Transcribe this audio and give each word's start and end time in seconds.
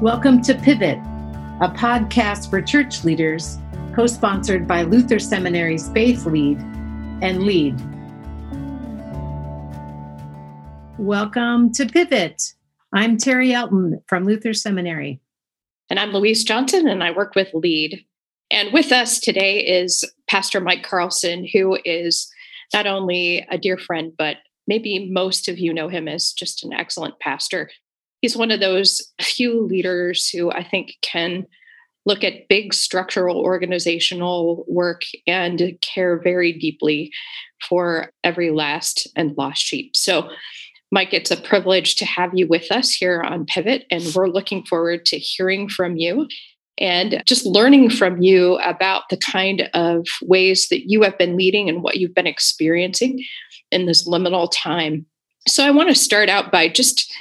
Welcome 0.00 0.42
to 0.42 0.54
Pivot, 0.54 0.98
a 1.60 1.68
podcast 1.74 2.50
for 2.50 2.62
church 2.62 3.02
leaders, 3.02 3.58
co 3.96 4.06
sponsored 4.06 4.68
by 4.68 4.82
Luther 4.82 5.18
Seminary's 5.18 5.88
Faith 5.88 6.24
Lead 6.24 6.56
and 7.20 7.42
Lead. 7.42 7.74
Welcome 10.98 11.72
to 11.72 11.84
Pivot. 11.84 12.40
I'm 12.92 13.16
Terri 13.16 13.50
Elton 13.50 14.00
from 14.06 14.24
Luther 14.24 14.52
Seminary. 14.52 15.20
And 15.90 15.98
I'm 15.98 16.12
Louise 16.12 16.44
Johnson, 16.44 16.86
and 16.86 17.02
I 17.02 17.10
work 17.10 17.34
with 17.34 17.48
LEAD. 17.52 18.04
And 18.52 18.72
with 18.72 18.92
us 18.92 19.18
today 19.18 19.58
is 19.58 20.04
Pastor 20.30 20.60
Mike 20.60 20.84
Carlson, 20.84 21.44
who 21.52 21.76
is 21.84 22.30
not 22.72 22.86
only 22.86 23.44
a 23.50 23.58
dear 23.58 23.76
friend, 23.76 24.12
but 24.16 24.36
maybe 24.68 25.10
most 25.10 25.48
of 25.48 25.58
you 25.58 25.74
know 25.74 25.88
him 25.88 26.06
as 26.06 26.30
just 26.30 26.62
an 26.62 26.72
excellent 26.72 27.18
pastor 27.18 27.68
he's 28.20 28.36
one 28.36 28.50
of 28.50 28.60
those 28.60 29.12
few 29.20 29.62
leaders 29.62 30.28
who 30.28 30.50
I 30.50 30.64
think 30.64 30.92
can 31.02 31.46
look 32.08 32.24
at 32.24 32.48
big 32.48 32.72
structural 32.72 33.38
organizational 33.38 34.64
work 34.66 35.02
and 35.26 35.76
care 35.82 36.18
very 36.18 36.52
deeply 36.52 37.12
for 37.68 38.10
every 38.24 38.50
last 38.50 39.06
and 39.14 39.36
lost 39.36 39.62
sheep. 39.62 39.94
So, 39.94 40.30
Mike, 40.90 41.12
it's 41.12 41.30
a 41.30 41.36
privilege 41.36 41.96
to 41.96 42.06
have 42.06 42.30
you 42.32 42.48
with 42.48 42.72
us 42.72 42.90
here 42.90 43.20
on 43.20 43.44
Pivot, 43.44 43.84
and 43.90 44.02
we're 44.14 44.28
looking 44.28 44.64
forward 44.64 45.04
to 45.06 45.18
hearing 45.18 45.68
from 45.68 45.96
you 45.96 46.26
and 46.78 47.22
just 47.26 47.44
learning 47.44 47.90
from 47.90 48.22
you 48.22 48.56
about 48.60 49.02
the 49.10 49.18
kind 49.18 49.68
of 49.74 50.06
ways 50.22 50.68
that 50.70 50.88
you 50.88 51.02
have 51.02 51.18
been 51.18 51.36
leading 51.36 51.68
and 51.68 51.82
what 51.82 51.96
you've 51.96 52.14
been 52.14 52.26
experiencing 52.26 53.22
in 53.70 53.84
this 53.84 54.08
liminal 54.08 54.50
time. 54.50 55.04
So, 55.46 55.62
I 55.62 55.70
want 55.72 55.90
to 55.90 55.94
start 55.94 56.30
out 56.30 56.50
by 56.50 56.68
just 56.68 57.12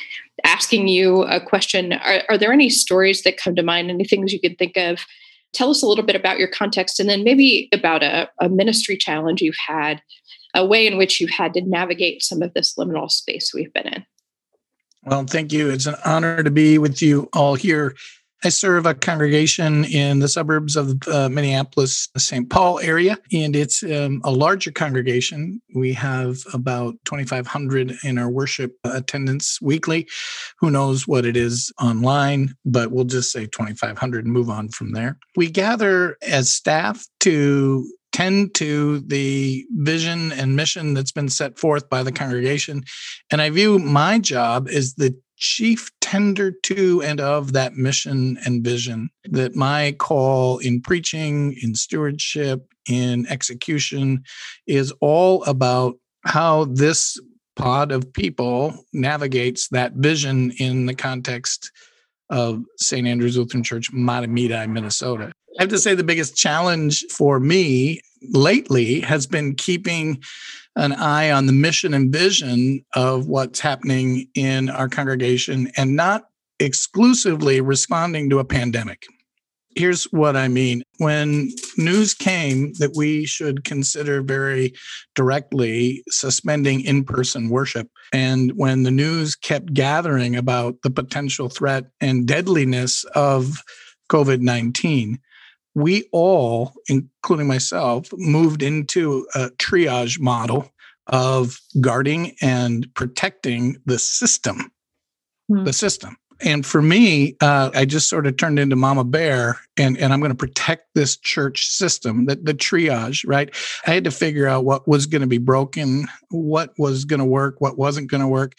asking 0.44 0.88
you 0.88 1.24
a 1.24 1.40
question. 1.40 1.94
Are, 1.94 2.24
are 2.30 2.38
there 2.38 2.52
any 2.52 2.70
stories 2.70 3.24
that 3.24 3.38
come 3.38 3.56
to 3.56 3.64
mind? 3.64 3.90
Any 3.90 4.06
things 4.06 4.34
you 4.34 4.40
could 4.40 4.58
think 4.58 4.78
of? 4.78 5.00
Tell 5.54 5.70
us 5.70 5.82
a 5.82 5.88
little 5.88 6.04
bit 6.04 6.16
about 6.16 6.38
your 6.38 6.48
context 6.48 7.00
and 7.00 7.10
then 7.10 7.24
maybe 7.24 7.70
about 7.74 8.04
a, 8.04 8.30
a 8.40 8.50
ministry 8.50 8.98
challenge 8.98 9.42
you've 9.42 9.56
had, 9.68 10.02
a 10.54 10.66
way 10.66 10.86
in 10.86 10.98
which 10.98 11.20
you've 11.20 11.32
had 11.32 11.54
to 11.54 11.62
navigate 11.62 12.24
some 12.24 12.42
of 12.42 12.54
this 12.54 12.76
liminal 12.76 13.10
space 13.10 13.54
we've 13.54 13.74
been 13.74 13.88
in. 13.88 14.06
Well, 15.04 15.24
thank 15.24 15.54
you. 15.54 15.70
It's 15.70 15.86
an 15.86 15.96
honor 16.04 16.44
to 16.44 16.52
be 16.52 16.78
with 16.78 17.02
you 17.02 17.30
all 17.34 17.56
here 17.56 17.96
I 18.44 18.50
serve 18.50 18.86
a 18.86 18.94
congregation 18.94 19.84
in 19.86 20.20
the 20.20 20.28
suburbs 20.28 20.76
of 20.76 20.96
uh, 21.08 21.28
Minneapolis, 21.28 22.08
St. 22.18 22.50
Paul 22.50 22.80
area, 22.80 23.18
and 23.34 23.56
it's 23.56 23.82
um, 23.84 24.22
a 24.24 24.32
larger 24.32 24.72
congregation. 24.72 25.60
We 25.74 25.94
have 25.94 26.38
about 26.54 26.96
2,500 27.06 27.98
in 28.04 28.18
our 28.20 28.30
worship 28.30 28.76
attendance 28.84 29.60
weekly. 29.60 30.08
Who 30.60 30.70
knows 30.70 31.08
what 31.08 31.26
it 31.26 31.36
is 31.36 31.74
online, 31.82 32.54
but 32.64 32.92
we'll 32.92 33.06
just 33.06 33.32
say 33.32 33.48
2,500 33.48 34.26
and 34.26 34.34
move 34.34 34.50
on 34.50 34.70
from 34.70 34.92
there. 34.92 35.18
We 35.36 35.50
gather 35.50 36.18
as 36.22 36.52
staff 36.52 37.08
to 37.22 37.92
tend 38.12 38.54
to 38.56 39.00
the 39.02 39.66
vision 39.74 40.32
and 40.32 40.56
mission 40.56 40.94
that's 40.94 41.12
been 41.12 41.30
set 41.30 41.60
forth 41.60 41.90
by 41.90 42.04
the 42.04 42.12
congregation. 42.12 42.84
And 43.32 43.42
I 43.42 43.50
view 43.50 43.80
my 43.80 44.20
job 44.20 44.68
as 44.68 44.96
the 44.96 45.16
chief 45.38 45.90
tender 46.02 46.52
to 46.64 47.02
and 47.04 47.22
of 47.22 47.54
that 47.54 47.74
mission 47.74 48.38
and 48.46 48.64
vision. 48.64 49.10
That 49.26 49.56
my 49.56 49.96
call 49.98 50.58
in 50.58 50.82
preaching, 50.82 51.56
in 51.62 51.76
stewardship, 51.76 52.66
in 52.90 53.28
execution 53.28 54.24
is 54.66 54.92
all 55.02 55.44
about 55.44 55.96
how 56.26 56.66
this 56.66 57.20
pod 57.56 57.92
of 57.92 58.12
people 58.14 58.86
navigates 58.94 59.68
that 59.70 59.94
vision 59.94 60.52
in 60.60 60.86
the 60.86 60.96
context 60.96 61.72
of 62.30 62.64
St. 62.78 63.08
Andrew's 63.08 63.38
Lutheran 63.38 63.64
Church, 63.64 63.92
Mahtomedi, 63.92 64.70
Minnesota. 64.70 65.32
I 65.60 65.64
have 65.64 65.70
to 65.70 65.80
say 65.80 65.96
the 65.96 66.04
biggest 66.04 66.36
challenge 66.36 67.06
for 67.10 67.40
me 67.40 68.02
lately 68.32 69.00
has 69.02 69.26
been 69.26 69.56
keeping 69.56 70.22
an 70.78 70.94
eye 70.94 71.32
on 71.32 71.48
the 71.48 71.54
mission 71.54 71.94
and 71.94 72.14
vision 72.14 72.86
of 72.94 73.28
what's 73.28 73.60
happening 73.60 74.28
in 74.36 74.70
our 74.70 74.88
congregation 74.88 75.70
and 75.76 75.96
not 75.96 76.26
exclusively 76.60 77.60
responding 77.62 78.30
to 78.30 78.40
a 78.40 78.46
pandemic. 78.46 79.06
Here's 79.76 80.06
what 80.06 80.36
I 80.36 80.48
mean. 80.48 80.82
When 80.98 81.52
news 81.78 82.16
came 82.16 82.74
that 82.80 82.94
we 82.96 83.26
should 83.26 83.64
consider 83.64 84.24
very 84.24 84.74
directly 85.14 86.04
suspending 86.10 86.82
in 86.82 87.04
person 87.04 87.50
worship, 87.50 87.88
and 88.12 88.52
when 88.56 88.84
the 88.84 88.92
news 88.92 89.36
kept 89.36 89.74
gathering 89.74 90.36
about 90.36 90.82
the 90.82 90.90
potential 90.90 91.50
threat 91.50 91.86
and 92.02 92.26
deadliness 92.26 93.04
of 93.14 93.64
COVID 94.10 94.42
19, 94.42 95.20
we 95.78 96.10
all, 96.12 96.74
including 96.90 97.46
myself, 97.46 98.10
moved 98.14 98.64
into 98.64 99.28
a 99.36 99.50
triage 99.60 100.20
model 100.20 100.74
of 101.06 101.60
guarding 101.80 102.36
and 102.42 102.92
protecting 102.96 103.78
the 103.86 104.00
system. 104.00 104.72
Hmm. 105.48 105.66
The 105.66 105.74
system. 105.74 106.18
And 106.42 106.66
for 106.66 106.82
me, 106.82 107.38
uh, 107.42 107.70
I 107.76 107.86
just 107.86 108.10
sort 108.10 108.26
of 108.26 108.38
turned 108.38 108.58
into 108.58 108.76
Mama 108.76 109.04
Bear, 109.04 109.60
and, 109.78 109.98
and 110.00 110.14
I'm 110.14 110.20
going 110.20 110.32
to 110.32 110.36
protect 110.36 110.88
this 110.96 111.16
church 111.16 111.68
system, 111.68 112.26
the, 112.26 112.36
the 112.36 112.54
triage, 112.56 113.24
right? 113.28 113.54
I 113.86 113.94
had 113.94 114.04
to 114.06 114.12
figure 114.12 114.48
out 114.48 114.66
what 114.66 114.88
was 114.88 115.06
going 115.06 115.22
to 115.22 115.28
be 115.28 115.38
broken, 115.38 116.08
what 116.30 116.74
was 116.80 117.06
going 117.06 117.20
to 117.20 117.26
work, 117.26 117.62
what 117.62 117.78
wasn't 117.78 118.10
going 118.10 118.22
to 118.22 118.28
work. 118.28 118.54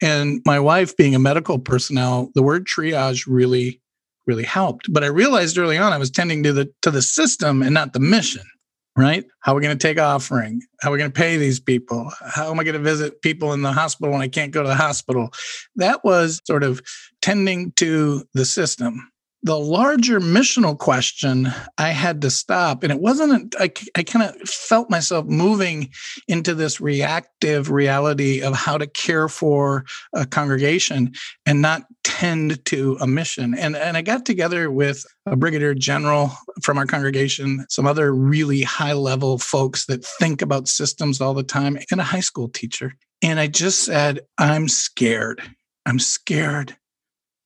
And 0.00 0.40
my 0.46 0.60
wife, 0.60 0.96
being 0.96 1.16
a 1.16 1.20
medical 1.20 1.58
personnel, 1.58 2.30
the 2.36 2.42
word 2.42 2.66
triage 2.66 3.26
really 3.28 3.80
really 4.30 4.44
helped. 4.44 4.92
But 4.92 5.02
I 5.02 5.08
realized 5.08 5.58
early 5.58 5.76
on 5.76 5.92
I 5.92 5.98
was 5.98 6.10
tending 6.10 6.44
to 6.44 6.52
the 6.52 6.72
to 6.82 6.90
the 6.90 7.02
system 7.02 7.62
and 7.62 7.74
not 7.74 7.92
the 7.92 8.00
mission. 8.00 8.44
Right? 8.96 9.24
How 9.40 9.52
are 9.52 9.54
we 9.54 9.62
going 9.62 9.78
to 9.78 9.88
take 9.88 9.98
offering? 9.98 10.60
How 10.80 10.90
are 10.90 10.92
we 10.92 10.98
going 10.98 11.12
to 11.12 11.18
pay 11.18 11.36
these 11.36 11.60
people? 11.60 12.10
How 12.34 12.50
am 12.50 12.58
I 12.58 12.64
going 12.64 12.74
to 12.74 12.80
visit 12.80 13.22
people 13.22 13.52
in 13.52 13.62
the 13.62 13.72
hospital 13.72 14.12
when 14.12 14.20
I 14.20 14.28
can't 14.28 14.52
go 14.52 14.62
to 14.62 14.68
the 14.68 14.74
hospital? 14.74 15.30
That 15.76 16.04
was 16.04 16.40
sort 16.44 16.64
of 16.64 16.82
tending 17.22 17.72
to 17.72 18.24
the 18.34 18.44
system 18.44 19.10
the 19.42 19.58
larger 19.58 20.20
missional 20.20 20.76
question 20.76 21.48
i 21.78 21.88
had 21.88 22.20
to 22.20 22.30
stop 22.30 22.82
and 22.82 22.92
it 22.92 23.00
wasn't 23.00 23.54
i, 23.58 23.70
I 23.96 24.02
kind 24.02 24.24
of 24.24 24.48
felt 24.48 24.90
myself 24.90 25.26
moving 25.26 25.90
into 26.28 26.54
this 26.54 26.80
reactive 26.80 27.70
reality 27.70 28.42
of 28.42 28.54
how 28.54 28.78
to 28.78 28.86
care 28.86 29.28
for 29.28 29.84
a 30.14 30.26
congregation 30.26 31.14
and 31.46 31.62
not 31.62 31.84
tend 32.02 32.64
to 32.64 32.96
a 33.00 33.06
mission. 33.06 33.54
And, 33.54 33.76
and 33.76 33.96
i 33.96 34.02
got 34.02 34.26
together 34.26 34.70
with 34.70 35.04
a 35.26 35.36
brigadier 35.36 35.74
general 35.74 36.32
from 36.62 36.78
our 36.78 36.86
congregation 36.86 37.64
some 37.68 37.86
other 37.86 38.14
really 38.14 38.62
high 38.62 38.92
level 38.92 39.38
folks 39.38 39.86
that 39.86 40.04
think 40.04 40.42
about 40.42 40.68
systems 40.68 41.20
all 41.20 41.34
the 41.34 41.42
time 41.42 41.78
and 41.90 42.00
a 42.00 42.04
high 42.04 42.20
school 42.20 42.48
teacher. 42.48 42.94
And 43.22 43.38
i 43.38 43.46
just 43.46 43.84
said 43.84 44.20
i'm 44.38 44.68
scared. 44.68 45.42
I'm 45.86 45.98
scared 45.98 46.76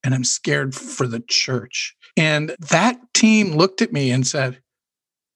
and 0.04 0.14
I'm 0.14 0.24
scared 0.24 0.74
for 0.74 1.08
the 1.08 1.20
church. 1.20 1.96
And 2.16 2.54
that 2.70 3.00
team 3.14 3.52
looked 3.52 3.82
at 3.82 3.92
me 3.92 4.10
and 4.10 4.26
said, 4.26 4.60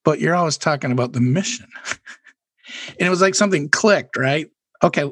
But 0.05 0.21
you're 0.21 0.37
always 0.37 0.59
talking 0.59 0.93
about 0.93 1.13
the 1.13 1.21
mission. 1.21 1.67
and 1.89 3.07
it 3.07 3.11
was 3.11 3.23
like 3.23 3.35
something 3.35 3.69
clicked, 3.69 4.17
right? 4.17 4.49
Okay, 4.83 5.11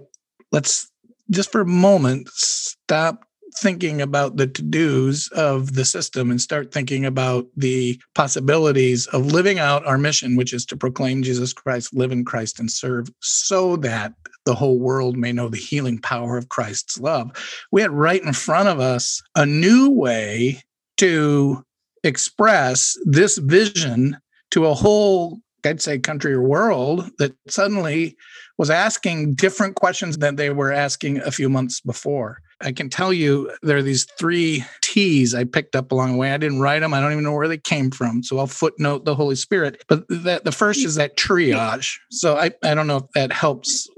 let's 0.52 0.90
just 1.30 1.50
for 1.50 1.62
a 1.62 1.66
moment 1.66 2.28
stop 2.28 3.25
thinking 3.58 4.02
about 4.02 4.36
the 4.36 4.46
to 4.46 4.62
dos 4.62 5.28
of 5.28 5.74
the 5.74 5.84
system 5.84 6.30
and 6.30 6.40
start 6.40 6.72
thinking 6.72 7.04
about 7.04 7.46
the 7.56 8.00
possibilities 8.14 9.06
of 9.08 9.26
living 9.26 9.58
out 9.58 9.86
our 9.86 9.98
mission, 9.98 10.36
which 10.36 10.52
is 10.52 10.66
to 10.66 10.76
proclaim 10.76 11.22
Jesus 11.22 11.52
Christ, 11.52 11.94
live 11.94 12.12
in 12.12 12.24
Christ, 12.24 12.60
and 12.60 12.70
serve 12.70 13.08
so 13.20 13.76
that 13.76 14.12
the 14.44 14.54
whole 14.54 14.78
world 14.78 15.16
may 15.16 15.32
know 15.32 15.48
the 15.48 15.56
healing 15.56 15.98
power 15.98 16.36
of 16.36 16.48
Christ's 16.48 17.00
love. 17.00 17.30
We 17.72 17.82
had 17.82 17.90
right 17.90 18.22
in 18.22 18.32
front 18.32 18.68
of 18.68 18.78
us 18.78 19.22
a 19.34 19.46
new 19.46 19.90
way 19.90 20.62
to 20.98 21.64
express 22.04 22.96
this 23.04 23.38
vision 23.38 24.16
to 24.50 24.66
a 24.66 24.74
whole 24.74 25.40
I'd 25.64 25.82
say 25.82 25.98
country 25.98 26.32
or 26.32 26.42
world 26.42 27.10
that 27.18 27.34
suddenly 27.48 28.16
was 28.56 28.70
asking 28.70 29.34
different 29.34 29.74
questions 29.74 30.18
than 30.18 30.36
they 30.36 30.50
were 30.50 30.72
asking 30.72 31.18
a 31.18 31.32
few 31.32 31.48
months 31.48 31.80
before. 31.80 32.38
I 32.62 32.72
can 32.72 32.88
tell 32.88 33.12
you 33.12 33.52
there 33.62 33.76
are 33.76 33.82
these 33.82 34.04
three 34.18 34.64
T's 34.82 35.34
I 35.34 35.44
picked 35.44 35.76
up 35.76 35.92
along 35.92 36.12
the 36.12 36.18
way. 36.18 36.32
I 36.32 36.38
didn't 36.38 36.60
write 36.60 36.80
them. 36.80 36.94
I 36.94 37.00
don't 37.00 37.12
even 37.12 37.24
know 37.24 37.34
where 37.34 37.48
they 37.48 37.58
came 37.58 37.90
from. 37.90 38.22
So 38.22 38.38
I'll 38.38 38.46
footnote 38.46 39.04
the 39.04 39.14
Holy 39.14 39.36
Spirit. 39.36 39.84
But 39.88 40.04
that 40.08 40.44
the 40.44 40.52
first 40.52 40.84
is 40.84 40.94
that 40.94 41.16
triage. 41.16 41.98
So 42.10 42.36
I, 42.36 42.52
I 42.64 42.74
don't 42.74 42.86
know 42.86 42.96
if 42.96 43.10
that 43.14 43.32
helps. 43.32 43.88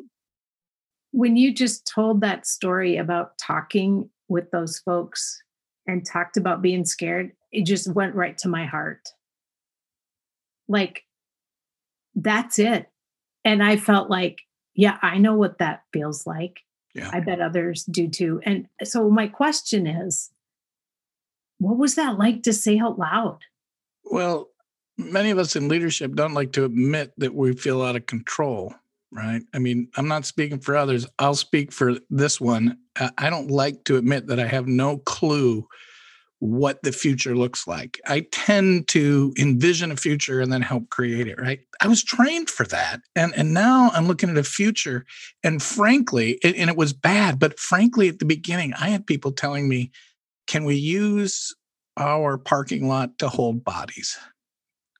When 1.12 1.37
you 1.37 1.55
just 1.55 1.87
told 1.87 2.20
that 2.20 2.46
story 2.46 2.96
about 2.96 3.38
talking 3.38 4.10
with 4.28 4.50
those 4.50 4.78
folks 4.78 5.40
and 5.87 6.04
talked 6.04 6.37
about 6.37 6.61
being 6.61 6.84
scared, 6.84 7.32
it 7.52 7.64
just 7.64 7.93
went 7.94 8.14
right 8.14 8.37
to 8.38 8.49
my 8.49 8.66
heart. 8.66 9.08
Like, 10.69 11.04
that's 12.14 12.58
it. 12.58 12.90
And 13.44 13.62
I 13.62 13.76
felt 13.76 14.11
like, 14.11 14.40
yeah, 14.75 14.99
I 15.00 15.19
know 15.19 15.34
what 15.34 15.58
that 15.58 15.82
feels 15.93 16.26
like. 16.26 16.61
Yeah. 16.94 17.11
I 17.12 17.20
bet 17.20 17.40
others 17.40 17.85
do 17.85 18.08
too. 18.08 18.40
And 18.44 18.67
so 18.82 19.08
my 19.11 19.29
question 19.29 19.87
is 19.87 20.31
what 21.58 21.76
was 21.76 21.96
that 21.96 22.19
like 22.19 22.43
to 22.44 22.52
say 22.52 22.79
out 22.79 22.99
loud? 22.99 23.38
Well, 24.05 24.49
many 24.96 25.31
of 25.31 25.38
us 25.38 25.56
in 25.56 25.69
leadership 25.69 26.14
don't 26.14 26.35
like 26.35 26.52
to 26.52 26.64
admit 26.64 27.12
that 27.19 27.35
we 27.35 27.52
feel 27.55 27.82
out 27.82 27.96
of 27.96 28.06
control, 28.06 28.75
right? 29.11 29.43
I 29.55 29.58
mean, 29.58 29.88
I'm 29.96 30.08
not 30.08 30.25
speaking 30.25 30.61
for 30.61 30.76
others. 30.76 31.06
I'll 31.19 31.35
speak 31.35 31.73
for 31.73 31.99
this 32.11 32.40
one. 32.40 32.79
I 33.17 33.31
don't 33.31 33.50
like 33.50 33.85
to 33.85 33.96
admit 33.96 34.29
that 34.29 34.40
I 34.40 34.46
have 34.46 34.67
no 34.67 34.99
clue 34.99 35.67
what 36.40 36.82
the 36.82 36.93
future 36.93 37.37
looks 37.37 37.67
like. 37.67 38.00
I 38.06 38.20
tend 38.31 38.88
to 38.88 39.35
envision 39.38 39.90
a 39.90 39.96
future 39.96 40.40
and 40.40 40.52
then 40.52 40.62
help 40.62 40.88
create 40.88 41.26
it, 41.26 41.40
right? 41.40 41.61
I 41.81 41.88
was 41.88 42.02
trained 42.02 42.49
for 42.49 42.64
that. 42.67 43.00
And 43.17 43.32
and 43.37 43.52
now 43.52 43.90
I'm 43.93 44.06
looking 44.06 44.31
at 44.31 44.38
a 44.38 44.44
future 44.44 45.05
and 45.43 45.62
frankly, 45.62 46.38
it, 46.43 46.56
and 46.56 46.70
it 46.70 46.76
was 46.76 46.93
bad, 46.93 47.38
but 47.38 47.58
frankly 47.58 48.08
at 48.08 48.19
the 48.20 48.25
beginning 48.25 48.73
I 48.75 48.90
had 48.90 49.06
people 49.06 49.32
telling 49.32 49.69
me, 49.69 49.90
"Can 50.46 50.64
we 50.64 50.76
use 50.76 51.55
our 51.96 52.38
parking 52.38 52.88
lot 52.88 53.19
to 53.19 53.29
hold 53.29 53.64
bodies?" 53.64 54.17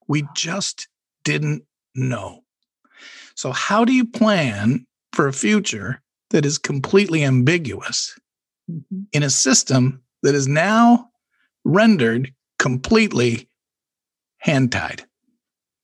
We 0.09 0.25
just 0.35 0.89
didn't 1.25 1.65
know. 1.95 2.43
So 3.37 3.53
how 3.53 3.85
do 3.85 3.93
you 3.93 4.05
plan 4.05 4.87
for 5.13 5.29
a 5.29 5.33
future 5.33 6.03
that 6.31 6.45
is 6.45 6.59
completely 6.59 7.25
ambiguous 7.25 8.19
mm-hmm. 8.71 9.03
in 9.13 9.23
a 9.23 9.31
system 9.31 10.03
that 10.23 10.35
is 10.35 10.49
now 10.49 11.09
rendered 11.65 12.33
completely 12.59 13.49
hand 14.39 14.73
tied, 14.73 15.05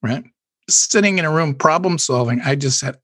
right? 0.02 0.24
Sitting 0.68 1.18
in 1.18 1.24
a 1.24 1.30
room, 1.30 1.54
problem 1.54 1.98
solving. 1.98 2.40
I 2.40 2.54
just 2.54 2.78
said, 2.78 2.98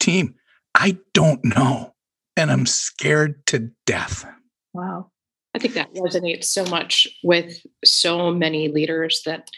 team, 0.00 0.34
I 0.74 0.98
don't 1.12 1.44
know. 1.44 1.94
And 2.36 2.50
I'm 2.50 2.66
scared 2.66 3.44
to 3.48 3.70
death. 3.84 4.24
Wow. 4.72 5.10
I 5.54 5.58
think 5.58 5.74
that 5.74 5.92
resonates 5.94 6.44
so 6.44 6.64
much 6.64 7.06
with 7.22 7.58
so 7.84 8.32
many 8.32 8.68
leaders 8.68 9.22
that 9.26 9.50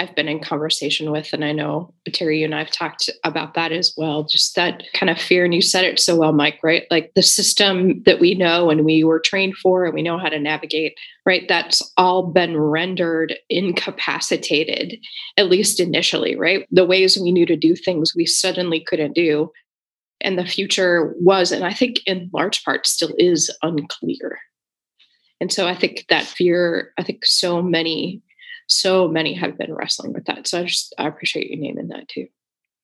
I've 0.00 0.14
been 0.14 0.28
in 0.28 0.40
conversation 0.40 1.12
with. 1.12 1.34
And 1.34 1.44
I 1.44 1.52
know 1.52 1.92
Terri, 2.08 2.38
you 2.38 2.46
and 2.46 2.54
I've 2.54 2.70
talked 2.70 3.10
about 3.22 3.52
that 3.52 3.70
as 3.70 3.92
well. 3.98 4.24
Just 4.24 4.56
that 4.56 4.82
kind 4.94 5.10
of 5.10 5.20
fear. 5.20 5.44
And 5.44 5.52
you 5.52 5.60
said 5.60 5.84
it 5.84 6.00
so 6.00 6.16
well, 6.16 6.32
Mike, 6.32 6.58
right? 6.62 6.84
Like 6.90 7.12
the 7.14 7.22
system 7.22 8.02
that 8.04 8.18
we 8.18 8.34
know 8.34 8.70
and 8.70 8.86
we 8.86 9.04
were 9.04 9.20
trained 9.20 9.58
for 9.58 9.84
and 9.84 9.92
we 9.92 10.00
know 10.00 10.18
how 10.18 10.30
to 10.30 10.40
navigate, 10.40 10.94
right? 11.26 11.46
That's 11.46 11.82
all 11.98 12.28
been 12.32 12.56
rendered 12.56 13.34
incapacitated, 13.50 14.98
at 15.36 15.50
least 15.50 15.78
initially, 15.78 16.34
right? 16.34 16.66
The 16.70 16.86
ways 16.86 17.18
we 17.18 17.30
knew 17.30 17.44
to 17.44 17.56
do 17.56 17.76
things 17.76 18.14
we 18.16 18.24
suddenly 18.24 18.80
couldn't 18.80 19.14
do. 19.14 19.52
And 20.22 20.38
the 20.38 20.46
future 20.46 21.14
was, 21.18 21.52
and 21.52 21.64
I 21.64 21.74
think 21.74 22.00
in 22.06 22.30
large 22.32 22.64
part 22.64 22.86
still 22.86 23.12
is 23.18 23.54
unclear. 23.62 24.38
And 25.42 25.52
so 25.52 25.66
I 25.66 25.74
think 25.74 26.06
that 26.08 26.24
fear, 26.24 26.92
I 26.96 27.02
think 27.02 27.26
so 27.26 27.60
many 27.60 28.22
so 28.70 29.08
many 29.08 29.34
have 29.34 29.58
been 29.58 29.74
wrestling 29.74 30.12
with 30.12 30.24
that. 30.26 30.46
So 30.46 30.60
I 30.60 30.64
just 30.64 30.94
I 30.96 31.06
appreciate 31.06 31.50
you 31.50 31.60
naming 31.60 31.88
that 31.88 32.08
too. 32.08 32.26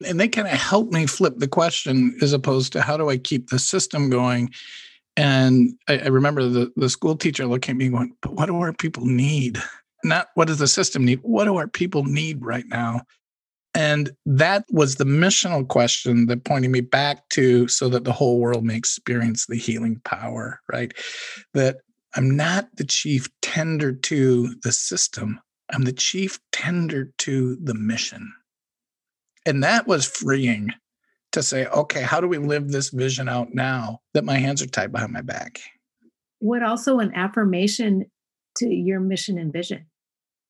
And 0.05 0.21
they 0.21 0.29
kind 0.29 0.49
of 0.49 0.55
help 0.55 0.93
me 0.93 1.07
flip 1.07 1.39
the 1.39 1.49
question 1.49 2.17
as 2.21 2.33
opposed 2.33 2.73
to 2.73 2.83
how 2.83 2.97
do 2.97 3.09
I 3.09 3.17
keep 3.17 3.49
the 3.49 3.59
system 3.59 4.11
going? 4.11 4.51
And 5.17 5.71
I, 5.89 5.99
I 5.99 6.07
remember 6.09 6.47
the, 6.47 6.71
the 6.77 6.91
school 6.91 7.17
teacher 7.17 7.47
looking 7.47 7.73
at 7.73 7.79
me 7.79 7.89
going, 7.89 8.15
but 8.21 8.35
what 8.35 8.47
do 8.47 8.57
our 8.57 8.75
people 8.75 9.07
need? 9.07 9.63
Not 10.05 10.29
what 10.35 10.49
does 10.49 10.59
the 10.59 10.69
system 10.69 11.05
need? 11.05 11.21
What 11.23 11.47
do 11.47 11.57
our 11.57 11.69
people 11.69 12.05
need 12.05 12.45
right 12.45 12.67
now? 12.69 13.03
And 13.75 14.11
that 14.27 14.65
was 14.71 14.97
the 14.97 15.05
missional 15.05 15.67
question 15.67 16.27
that 16.27 16.45
pointed 16.45 16.71
me 16.71 16.81
back 16.81 17.29
to 17.31 17.69
so 17.69 17.89
that 17.91 18.05
the 18.05 18.13
whole 18.13 18.39
world 18.41 18.65
may 18.65 18.77
experience 18.77 19.47
the 19.47 19.57
healing 19.57 20.01
power, 20.05 20.61
right? 20.71 20.93
That 21.55 21.79
I'm 22.15 22.35
not 22.35 22.69
the 22.77 22.85
chief 22.85 23.29
tender 23.43 23.93
to 23.93 24.55
the 24.63 24.73
system. 24.73 25.39
I'm 25.73 25.83
the 25.83 25.93
chief 25.93 26.39
tender 26.53 27.13
to 27.19 27.57
the 27.57 27.75
mission. 27.75 28.33
And 29.45 29.63
that 29.63 29.87
was 29.87 30.07
freeing 30.07 30.71
to 31.33 31.43
say, 31.43 31.67
okay, 31.67 32.03
how 32.03 32.21
do 32.21 32.29
we 32.29 32.39
live 32.39 32.71
this 32.71 32.91
vision 32.91 33.29
out 33.29 33.55
now 33.55 34.01
that 34.15 34.25
my 34.25 34.39
hands 34.39 34.63
are 34.63 34.67
tied 34.67 34.93
behind 34.93 35.13
my 35.13 35.23
back? 35.23 35.61
What 36.39 36.63
also 36.63 36.99
an 36.99 37.15
affirmation 37.15 38.07
to 38.57 38.69
your 38.69 39.01
mission 39.01 39.39
and 39.39 39.53
vision. 39.53 39.87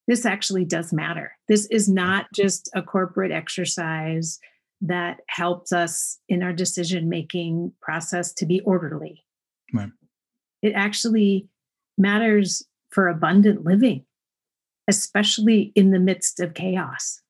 This 0.09 0.25
actually 0.25 0.65
does 0.65 0.93
matter. 0.93 1.33
This 1.49 1.67
is 1.67 1.89
not 1.89 2.27
just 2.33 2.71
a 2.75 2.83
corporate 2.83 3.33
exercise 3.33 4.39
that 4.81 5.21
helps 5.29 5.73
us 5.73 6.19
in 6.29 6.43
our 6.43 6.53
decision 6.53 7.09
making 7.09 7.73
process 7.81 8.33
to 8.35 8.47
be 8.47 8.61
orderly. 8.61 9.25
Right. 9.75 9.91
It 10.63 10.75
actually 10.75 11.49
matters 11.99 12.63
for 12.91 13.09
abundant 13.09 13.65
living 13.65 14.05
especially 14.89 15.73
in 15.75 15.91
the 15.91 15.99
midst 15.99 16.41
of 16.41 16.55
chaos 16.55 17.21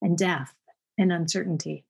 and 0.00 0.18
death 0.18 0.52
and 0.98 1.12
uncertainty. 1.12 1.84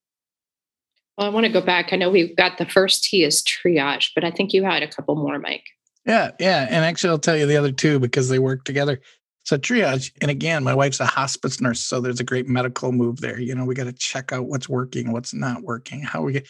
Well, 1.17 1.27
I 1.27 1.31
want 1.31 1.47
to 1.47 1.53
go 1.53 1.61
back. 1.61 1.93
I 1.93 1.97
know 1.97 2.11
we've 2.11 2.37
got 2.37 2.59
the 2.59 2.67
first 2.67 3.05
T 3.05 3.25
is 3.25 3.43
triage, 3.43 4.11
but 4.15 4.25
I 4.25 4.31
think 4.31 4.53
you 4.53 4.65
had 4.65 4.83
a 4.83 4.89
couple 4.89 5.15
more, 5.15 5.39
Mike. 5.39 5.65
Yeah, 6.07 6.31
yeah. 6.41 6.67
And 6.69 6.85
actually, 6.85 7.11
I'll 7.11 7.19
tell 7.19 7.37
you 7.37 7.47
the 7.47 7.57
other 7.57 7.73
two 7.73 7.99
because 7.99 8.29
they 8.29 8.39
work 8.39 8.65
together. 8.65 9.01
So, 9.45 9.59
triage, 9.59 10.13
and 10.21 10.31
again, 10.31 10.65
my 10.65 10.75
wife's 10.75 11.01
a 11.01 11.07
hospice 11.07 11.61
nurse. 11.61 11.81
So, 11.81 12.01
there's 12.01 12.21
a 12.21 12.25
great 12.25 12.49
medical 12.49 12.93
move 12.93 13.21
there. 13.21 13.39
You 13.39 13.55
know, 13.55 13.65
we 13.65 13.75
got 13.75 13.85
to 13.85 13.93
check 13.93 14.33
out 14.33 14.47
what's 14.47 14.69
working, 14.69 15.13
what's 15.13 15.35
not 15.35 15.63
working, 15.63 16.03
how 16.03 16.23
we 16.23 16.33
get, 16.33 16.49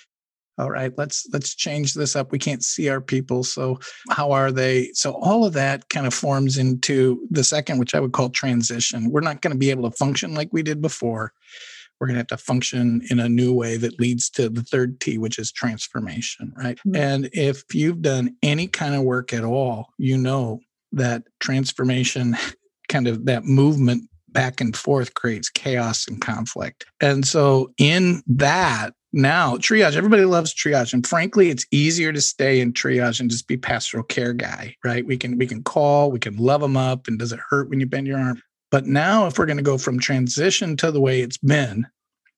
all 0.59 0.71
right 0.71 0.93
let's 0.97 1.27
let's 1.33 1.55
change 1.55 1.95
this 1.95 2.15
up 2.15 2.33
we 2.33 2.39
can't 2.39 2.63
see 2.63 2.89
our 2.89 3.01
people 3.01 3.43
so 3.43 3.79
how 4.11 4.31
are 4.33 4.53
they 4.53 4.91
so 4.93 5.13
all 5.13 5.45
of 5.45 5.53
that 5.53 5.89
kind 5.89 6.07
of 6.07 6.15
forms 6.15 6.59
into 6.59 7.27
the 7.31 7.45
second 7.45 7.79
which 7.79 7.95
i 7.95 8.01
would 8.01 8.13
call 8.13 8.29
transition 8.29 9.11
we're 9.11 9.21
not 9.21 9.41
going 9.41 9.53
to 9.53 9.59
be 9.59 9.71
able 9.71 9.89
to 9.89 9.97
function 9.97 10.35
like 10.35 10.49
we 10.53 10.63
did 10.63 10.81
before 10.81 11.33
we're 12.03 12.09
going 12.09 12.17
to 12.17 12.21
have 12.21 12.27
to 12.27 12.37
function 12.37 13.01
in 13.11 13.21
a 13.21 13.29
new 13.29 13.55
way 13.55 13.77
that 13.77 14.01
leads 14.01 14.29
to 14.31 14.49
the 14.49 14.65
third 14.65 14.99
T, 14.99 15.19
which 15.19 15.39
is 15.39 15.53
transformation, 15.53 16.53
right? 16.57 16.77
Mm-hmm. 16.79 16.97
And 16.97 17.31
if 17.33 17.63
you've 17.73 18.03
done 18.03 18.35
any 18.43 18.67
kind 18.67 18.97
of 18.97 19.03
work 19.03 19.33
at 19.33 19.45
all, 19.45 19.91
you 19.99 20.19
know 20.19 20.59
that 20.91 21.23
transformation, 21.39 22.37
kind 22.89 23.07
of 23.07 23.27
that 23.27 23.45
movement 23.45 24.11
back 24.33 24.61
and 24.61 24.77
forth 24.77 25.15
creates 25.15 25.51
chaos 25.51 26.07
and 26.09 26.21
conflict. 26.21 26.85
And 27.01 27.27
so, 27.27 27.73
in 27.79 28.23
that, 28.27 28.95
now 29.13 29.57
triage 29.57 29.95
everybody 29.95 30.25
loves 30.25 30.55
triage 30.55 30.95
and 30.95 31.07
frankly 31.07 31.51
it's 31.51 31.67
easier 31.71 32.13
to 32.13 32.21
stay 32.21 32.61
in 32.61 32.73
triage 32.73 33.21
and 33.21 33.31
just 33.31 33.47
be 33.47 33.57
pastoral 33.57 34.03
care 34.03 34.33
guy 34.33 34.75
right? 34.85 35.07
We 35.07 35.17
can 35.17 35.37
we 35.37 35.47
can 35.47 35.63
call 35.63 36.11
we 36.11 36.19
can 36.19 36.37
love 36.37 36.61
them 36.61 36.77
up 36.77 37.09
and 37.09 37.19
does 37.19 37.33
it 37.33 37.41
hurt 37.51 37.69
when 37.69 37.81
you 37.81 37.87
bend 37.87 38.07
your 38.07 38.19
arm? 38.19 38.43
But 38.71 38.87
now 38.87 39.27
if 39.27 39.39
we're 39.39 39.47
going 39.47 39.59
to 39.59 39.63
go 39.63 39.77
from 39.77 39.99
transition 39.99 40.77
to 40.79 40.91
the 40.91 41.01
way 41.01 41.21
it's 41.21 41.39
been 41.39 41.87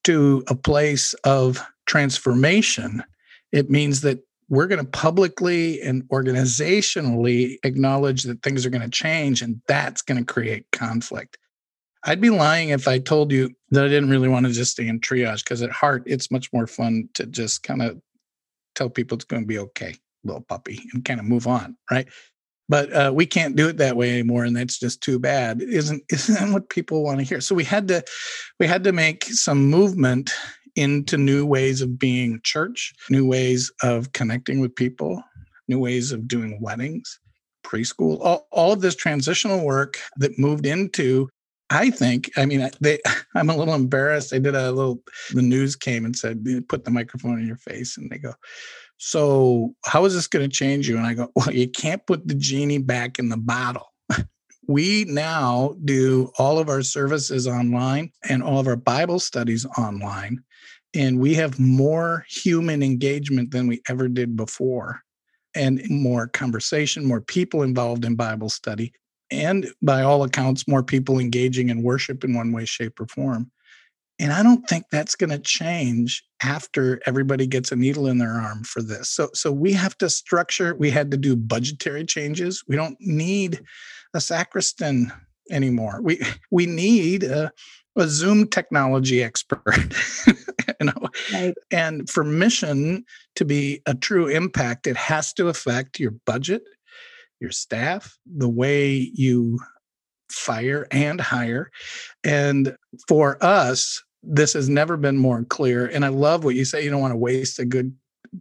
to 0.05 0.43
a 0.49 0.55
place 0.55 1.15
of 1.25 1.65
transformation 1.87 3.05
it 3.53 3.71
means 3.71 4.01
that 4.01 4.19
we're 4.49 4.67
going 4.67 4.85
to 4.85 4.91
publicly 4.91 5.81
and 5.81 6.03
organizationally 6.09 7.57
acknowledge 7.63 8.25
that 8.25 8.43
things 8.43 8.67
are 8.67 8.71
going 8.71 8.83
to 8.83 8.91
change 8.91 9.43
and 9.43 9.63
that's 9.69 10.03
going 10.03 10.19
to 10.19 10.33
create 10.33 10.67
conflict 10.73 11.39
I'd 12.05 12.21
be 12.21 12.31
lying 12.31 12.69
if 12.69 12.87
I 12.87 12.99
told 12.99 13.33
you 13.33 13.51
that 13.71 13.85
I 13.85 13.89
didn't 13.89 14.11
really 14.11 14.29
want 14.29 14.47
to 14.47 14.53
just 14.53 14.73
stay 14.73 14.87
in 14.87 15.01
triage 15.01 15.43
because 15.43 15.63
at 15.63 15.71
heart, 15.71 16.03
it's 16.07 16.31
much 16.31 16.53
more 16.53 16.67
fun 16.67 17.09
to 17.15 17.27
just 17.27 17.63
kind 17.63 17.83
of 17.83 18.01
tell 18.75 18.91
people 18.91 19.17
it's 19.17 19.25
going 19.25 19.43
to 19.43 19.49
be 19.49 19.59
okay, 19.59 19.95
little 20.23 20.43
puppy, 20.43 20.83
and 20.93 21.05
kind 21.05 21.19
of 21.19 21.27
move 21.27 21.47
on, 21.47 21.77
right? 21.91 22.07
But 22.69 22.93
uh, 22.93 23.13
we 23.15 23.27
can't 23.27 23.57
do 23.57 23.69
it 23.69 23.79
that 23.79 23.97
way 23.97 24.11
anymore, 24.11 24.45
and 24.45 24.57
that's 24.57 24.79
just 24.79 25.03
too 25.03 25.19
bad. 25.19 25.63
Isn't 25.63 26.03
isn't 26.11 26.53
what 26.53 26.69
people 26.69 27.03
want 27.03 27.19
to 27.19 27.25
hear? 27.25 27.41
So 27.41 27.55
we 27.55 27.65
had 27.65 27.89
to 27.89 28.05
we 28.61 28.67
had 28.67 28.85
to 28.85 28.93
make 28.93 29.25
some 29.25 29.67
movement 29.71 30.33
into 30.77 31.17
new 31.17 31.47
ways 31.47 31.81
of 31.81 31.99
being 31.99 32.41
church, 32.43 32.93
new 33.09 33.27
ways 33.27 33.73
of 33.83 34.13
connecting 34.13 34.61
with 34.61 34.75
people, 34.75 35.23
new 35.69 35.79
ways 35.79 36.11
of 36.11 36.27
doing 36.27 36.59
weddings, 36.61 37.21
preschool, 37.65 38.19
all, 38.21 38.49
all 38.51 38.73
of 38.73 38.81
this 38.81 38.97
transitional 38.97 39.65
work 39.65 39.99
that 40.17 40.39
moved 40.39 40.67
into 40.67 41.29
I 41.75 41.91
think, 41.91 42.31
I 42.37 42.47
mean, 42.47 42.71
they, 42.81 43.01
I'm 43.35 43.51
a 43.51 43.57
little 43.57 43.75
embarrassed. 43.75 44.33
I 44.33 44.39
did 44.39 44.55
a 44.55 44.71
little, 44.71 45.03
the 45.33 45.43
news 45.43 45.75
came 45.75 46.05
and 46.05 46.17
said, 46.17 46.45
put 46.69 46.85
the 46.85 46.91
microphone 46.91 47.41
in 47.41 47.47
your 47.47 47.57
face. 47.57 47.97
And 47.97 48.09
they 48.11 48.19
go, 48.19 48.33
So, 48.99 49.75
how 49.85 50.05
is 50.05 50.15
this 50.15 50.29
going 50.29 50.49
to 50.49 50.57
change 50.57 50.89
you? 50.89 50.97
And 50.97 51.07
I 51.07 51.15
go, 51.15 51.31
Well, 51.35 51.53
you 51.53 51.69
can't 51.69 52.07
put 52.07 52.29
the 52.29 52.35
genie 52.35 52.79
back 52.79 53.19
in 53.19 53.29
the 53.29 53.37
bottle. 53.37 53.93
we 54.69 55.05
now 55.07 55.75
do 55.85 56.31
all 56.39 56.59
of 56.59 56.69
our 56.69 56.83
services 56.83 57.49
online 57.49 58.13
and 58.29 58.43
all 58.43 58.61
of 58.61 58.69
our 58.69 58.77
Bible 58.77 59.19
studies 59.19 59.67
online. 59.77 60.43
And 60.95 61.19
we 61.19 61.35
have 61.35 61.59
more 61.59 62.25
human 62.29 62.85
engagement 62.85 63.51
than 63.51 63.67
we 63.67 63.83
ever 63.89 64.07
did 64.07 64.37
before, 64.37 65.01
and 65.57 65.83
more 65.91 66.29
conversation, 66.29 67.05
more 67.05 67.21
people 67.21 67.63
involved 67.63 68.05
in 68.05 68.15
Bible 68.15 68.49
study 68.49 68.93
and 69.31 69.67
by 69.83 70.03
all 70.03 70.23
accounts, 70.23 70.69
more 70.69 70.83
people 70.83 71.19
engaging 71.19 71.69
in 71.69 71.83
worship 71.83 72.25
in 72.25 72.35
one 72.35 72.53
way, 72.53 72.65
shape, 72.65 73.01
or 73.01 73.07
form. 73.07 73.51
And 74.21 74.33
I 74.33 74.43
don't 74.43 74.69
think 74.69 74.85
that's 74.91 75.17
going 75.17 75.31
to 75.31 75.39
change 75.39 76.23
after 76.43 77.01
everybody 77.05 77.47
gets 77.47 77.73
a 77.73 77.77
needle 77.77 78.07
in 78.07 78.19
their 78.19 78.31
arm 78.31 78.63
for 78.63 78.81
this. 78.81 79.11
So, 79.11 79.31
so 79.35 79.51
we 79.51 79.73
have 79.73 79.99
to 79.99 80.09
structure, 80.09 80.75
we 80.77 80.91
had 80.91 81.11
to 81.11 81.17
do 81.17 81.35
budgetary 81.35 82.05
changes. 82.05 82.63
We 82.69 82.77
don't 82.77 82.97
need 83.01 83.61
a 84.15 84.21
sacristan 84.21 85.13
anymore. 85.51 86.01
We 86.01 86.21
we 86.51 86.67
need 86.67 87.25
a, 87.25 87.51
a 87.97 88.07
Zoom 88.07 88.47
technology 88.47 89.23
expert. 89.23 89.95
you 90.27 90.87
know? 90.87 91.09
Right. 91.33 91.55
And 91.71 92.09
for 92.09 92.25
mission 92.25 93.05
to 93.37 93.45
be 93.45 93.83
a 93.87 93.95
true 93.95 94.29
impact, 94.29 94.87
it 94.87 94.97
has 94.97 95.33
to 95.35 95.49
affect 95.49 95.99
your 95.99 96.13
budget, 96.25 96.63
your 97.41 97.51
staff, 97.51 98.17
the 98.27 98.49
way 98.49 99.11
you 99.15 99.59
fire 100.31 100.87
and 100.91 101.21
hire. 101.21 101.71
And 102.23 102.77
for 103.09 103.43
us, 103.43 104.03
this 104.23 104.53
has 104.55 104.69
never 104.69 104.97
been 104.97 105.19
more 105.19 105.45
clear. 105.45 105.87
And 105.87 106.05
I 106.05 106.09
love 106.09 106.45
what 106.45 106.55
you 106.55 106.65
say 106.65 106.83
you 106.83 106.91
don't 106.91 107.01
want 107.01 107.13
to 107.13 107.19
waste 107.19 107.59
a 107.59 107.65
good 107.65 107.95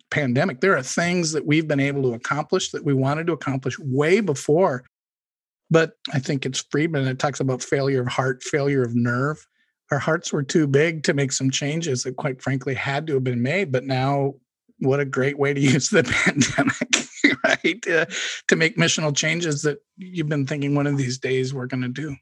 pandemic. 0.10 0.62
There 0.62 0.76
are 0.76 0.84
things 0.84 1.34
that 1.34 1.46
we've 1.46 1.68
been 1.68 1.80
able 1.80 2.04
to 2.04 2.14
accomplish 2.14 2.72
that 2.72 2.86
we 2.86 2.94
wanted 2.94 3.28
to 3.28 3.34
accomplish 3.34 3.78
way 3.80 4.22
before. 4.22 4.86
But 5.70 5.94
I 6.14 6.20
think 6.20 6.46
it's 6.46 6.66
Friedman 6.72 7.06
that 7.06 7.20
talks 7.20 7.40
about 7.40 7.64
failure 7.64 8.02
of 8.02 8.08
heart, 8.08 8.44
failure 8.44 8.84
of 8.84 8.96
nerve. 8.96 9.46
Our 9.92 10.00
hearts 10.00 10.32
were 10.32 10.44
too 10.44 10.68
big 10.68 11.04
to 11.04 11.14
make 11.14 11.32
some 11.32 11.52
changes 11.52 12.04
that, 12.04 12.16
quite 12.16 12.42
frankly, 12.42 12.74
had 12.74 13.08
to 13.08 13.16
have 13.16 13.24
been 13.24 13.42
made. 13.42 13.72
But 13.72 13.84
now, 13.84 14.36
what 14.80 15.00
a 15.00 15.06
great 15.06 15.38
way 15.38 15.54
to 15.54 15.60
use 15.74 15.90
the 15.90 16.04
pandemic 16.26 17.03
right? 17.64 17.88
Uh, 17.88 18.06
to 18.48 18.56
make 18.56 18.78
missional 18.78 19.16
changes 19.16 19.62
that 19.64 19.80
you've 19.98 20.30
been 20.30 20.46
thinking 20.46 20.76
one 20.76 20.88
of 20.88 20.98
these 20.98 21.18
days 21.18 21.54
we're 21.54 21.68
going 21.68 21.84
to 21.84 21.90
do. 21.90 22.16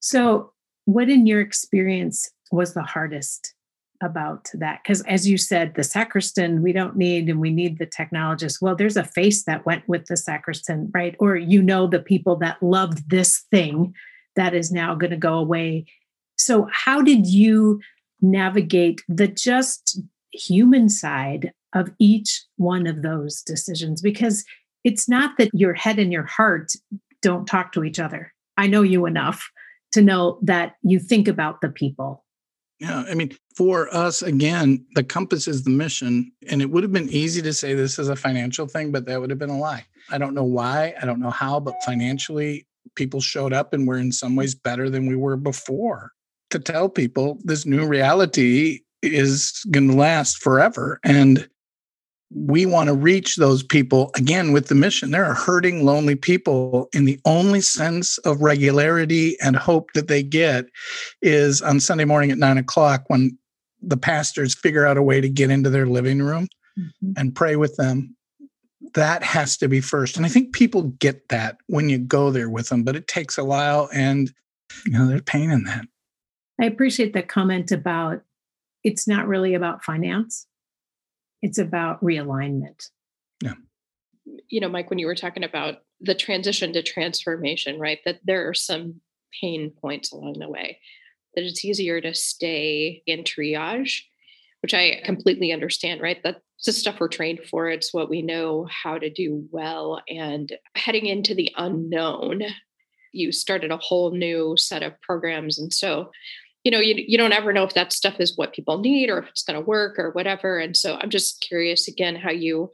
So, 0.00 0.52
what 0.84 1.08
in 1.08 1.26
your 1.26 1.40
experience 1.40 2.30
was 2.50 2.74
the 2.74 2.82
hardest 2.82 3.54
about 4.02 4.50
that? 4.54 4.80
Because, 4.82 5.02
as 5.02 5.28
you 5.28 5.38
said, 5.38 5.74
the 5.74 5.84
sacristan 5.84 6.62
we 6.62 6.72
don't 6.72 6.96
need, 6.96 7.28
and 7.28 7.40
we 7.40 7.50
need 7.50 7.78
the 7.78 7.86
technologist. 7.86 8.60
Well, 8.60 8.74
there's 8.74 8.96
a 8.96 9.04
face 9.04 9.44
that 9.44 9.64
went 9.64 9.88
with 9.88 10.06
the 10.06 10.16
sacristan, 10.16 10.90
right? 10.92 11.14
Or 11.20 11.36
you 11.36 11.62
know, 11.62 11.86
the 11.86 12.00
people 12.00 12.36
that 12.36 12.62
loved 12.62 13.10
this 13.10 13.44
thing 13.50 13.94
that 14.34 14.54
is 14.54 14.72
now 14.72 14.94
going 14.94 15.10
to 15.10 15.16
go 15.16 15.34
away. 15.34 15.86
So, 16.36 16.68
how 16.72 17.02
did 17.02 17.26
you 17.26 17.80
navigate 18.20 19.02
the 19.08 19.28
just 19.28 20.00
human 20.32 20.88
side 20.88 21.52
of 21.74 21.90
each 21.98 22.44
one 22.56 22.86
of 22.86 23.02
those 23.02 23.42
decisions 23.42 24.02
because 24.02 24.44
it's 24.84 25.08
not 25.08 25.36
that 25.38 25.50
your 25.52 25.74
head 25.74 25.98
and 25.98 26.12
your 26.12 26.26
heart 26.26 26.72
don't 27.20 27.46
talk 27.46 27.72
to 27.72 27.84
each 27.84 27.98
other. 27.98 28.32
I 28.56 28.66
know 28.66 28.82
you 28.82 29.06
enough 29.06 29.48
to 29.92 30.02
know 30.02 30.38
that 30.42 30.74
you 30.82 30.98
think 30.98 31.28
about 31.28 31.60
the 31.60 31.68
people. 31.68 32.24
Yeah, 32.80 33.04
I 33.08 33.14
mean, 33.14 33.30
for 33.56 33.94
us, 33.94 34.22
again, 34.22 34.84
the 34.96 35.04
compass 35.04 35.46
is 35.46 35.62
the 35.62 35.70
mission. 35.70 36.32
And 36.48 36.60
it 36.60 36.70
would 36.70 36.82
have 36.82 36.92
been 36.92 37.08
easy 37.10 37.40
to 37.42 37.52
say 37.52 37.74
this 37.74 37.98
is 37.98 38.08
a 38.08 38.16
financial 38.16 38.66
thing, 38.66 38.90
but 38.90 39.06
that 39.06 39.20
would 39.20 39.30
have 39.30 39.38
been 39.38 39.50
a 39.50 39.58
lie. 39.58 39.84
I 40.10 40.18
don't 40.18 40.34
know 40.34 40.44
why, 40.44 40.94
I 41.00 41.06
don't 41.06 41.20
know 41.20 41.30
how, 41.30 41.60
but 41.60 41.74
financially, 41.84 42.66
people 42.96 43.20
showed 43.20 43.52
up 43.52 43.72
and 43.72 43.86
we're 43.86 43.98
in 43.98 44.10
some 44.10 44.34
ways 44.34 44.54
better 44.54 44.90
than 44.90 45.06
we 45.06 45.14
were 45.14 45.36
before. 45.36 46.10
To 46.50 46.58
tell 46.58 46.88
people 46.88 47.38
this 47.44 47.64
new 47.64 47.86
reality 47.86 48.80
is 49.00 49.64
going 49.70 49.88
to 49.88 49.96
last 49.96 50.42
forever. 50.42 50.98
And 51.04 51.48
we 52.34 52.66
want 52.66 52.88
to 52.88 52.94
reach 52.94 53.36
those 53.36 53.62
people 53.62 54.10
again 54.14 54.52
with 54.52 54.68
the 54.68 54.74
mission. 54.74 55.10
There 55.10 55.24
are 55.24 55.34
hurting, 55.34 55.84
lonely 55.84 56.14
people, 56.14 56.88
and 56.94 57.06
the 57.06 57.20
only 57.24 57.60
sense 57.60 58.18
of 58.18 58.40
regularity 58.40 59.36
and 59.40 59.56
hope 59.56 59.92
that 59.92 60.08
they 60.08 60.22
get 60.22 60.66
is 61.20 61.60
on 61.60 61.80
Sunday 61.80 62.04
morning 62.04 62.30
at 62.30 62.38
nine 62.38 62.58
o'clock 62.58 63.04
when 63.08 63.36
the 63.82 63.96
pastors 63.96 64.54
figure 64.54 64.86
out 64.86 64.96
a 64.96 65.02
way 65.02 65.20
to 65.20 65.28
get 65.28 65.50
into 65.50 65.70
their 65.70 65.86
living 65.86 66.22
room 66.22 66.48
mm-hmm. 66.78 67.12
and 67.16 67.34
pray 67.34 67.56
with 67.56 67.76
them. 67.76 68.16
That 68.94 69.22
has 69.22 69.56
to 69.58 69.68
be 69.68 69.80
first. 69.80 70.16
And 70.16 70.26
I 70.26 70.28
think 70.28 70.52
people 70.52 70.82
get 70.82 71.28
that 71.28 71.56
when 71.66 71.88
you 71.88 71.98
go 71.98 72.30
there 72.30 72.50
with 72.50 72.68
them, 72.68 72.82
but 72.82 72.96
it 72.96 73.08
takes 73.08 73.38
a 73.38 73.44
while 73.44 73.88
and 73.92 74.32
you 74.86 74.92
know, 74.92 75.06
there's 75.06 75.22
pain 75.22 75.50
in 75.50 75.64
that. 75.64 75.86
I 76.60 76.64
appreciate 76.66 77.12
the 77.12 77.22
comment 77.22 77.72
about 77.72 78.22
it's 78.84 79.06
not 79.06 79.26
really 79.26 79.54
about 79.54 79.84
finance 79.84 80.46
it's 81.42 81.58
about 81.58 82.02
realignment. 82.02 82.88
Yeah. 83.42 83.54
You 84.48 84.60
know, 84.60 84.68
Mike, 84.68 84.88
when 84.88 84.98
you 84.98 85.06
were 85.06 85.14
talking 85.14 85.44
about 85.44 85.78
the 86.00 86.14
transition 86.14 86.72
to 86.72 86.82
transformation, 86.82 87.78
right? 87.78 87.98
That 88.04 88.20
there 88.24 88.48
are 88.48 88.54
some 88.54 89.00
pain 89.40 89.72
points 89.80 90.12
along 90.12 90.38
the 90.38 90.48
way, 90.48 90.78
that 91.34 91.44
it's 91.44 91.64
easier 91.64 92.00
to 92.00 92.14
stay 92.14 93.02
in 93.06 93.24
triage, 93.24 94.02
which 94.60 94.74
I 94.74 95.00
completely 95.04 95.52
understand, 95.52 96.00
right? 96.00 96.18
That's 96.22 96.40
the 96.64 96.72
stuff 96.72 97.00
we're 97.00 97.08
trained 97.08 97.40
for. 97.50 97.68
It's 97.68 97.92
what 97.92 98.08
we 98.08 98.22
know 98.22 98.68
how 98.70 98.98
to 98.98 99.10
do 99.10 99.48
well. 99.50 100.00
And 100.08 100.52
heading 100.76 101.06
into 101.06 101.34
the 101.34 101.50
unknown, 101.56 102.42
you 103.12 103.32
started 103.32 103.72
a 103.72 103.76
whole 103.78 104.12
new 104.12 104.54
set 104.56 104.82
of 104.84 105.00
programs. 105.00 105.58
And 105.58 105.72
so 105.72 106.10
you 106.64 106.70
know 106.70 106.80
you, 106.80 106.94
you 107.06 107.18
don't 107.18 107.32
ever 107.32 107.52
know 107.52 107.64
if 107.64 107.74
that 107.74 107.92
stuff 107.92 108.20
is 108.20 108.36
what 108.36 108.54
people 108.54 108.78
need 108.78 109.10
or 109.10 109.18
if 109.18 109.28
it's 109.28 109.42
going 109.42 109.58
to 109.58 109.66
work 109.66 109.98
or 109.98 110.10
whatever 110.10 110.58
and 110.58 110.76
so 110.76 110.96
i'm 111.00 111.10
just 111.10 111.40
curious 111.40 111.88
again 111.88 112.16
how 112.16 112.30
you 112.30 112.70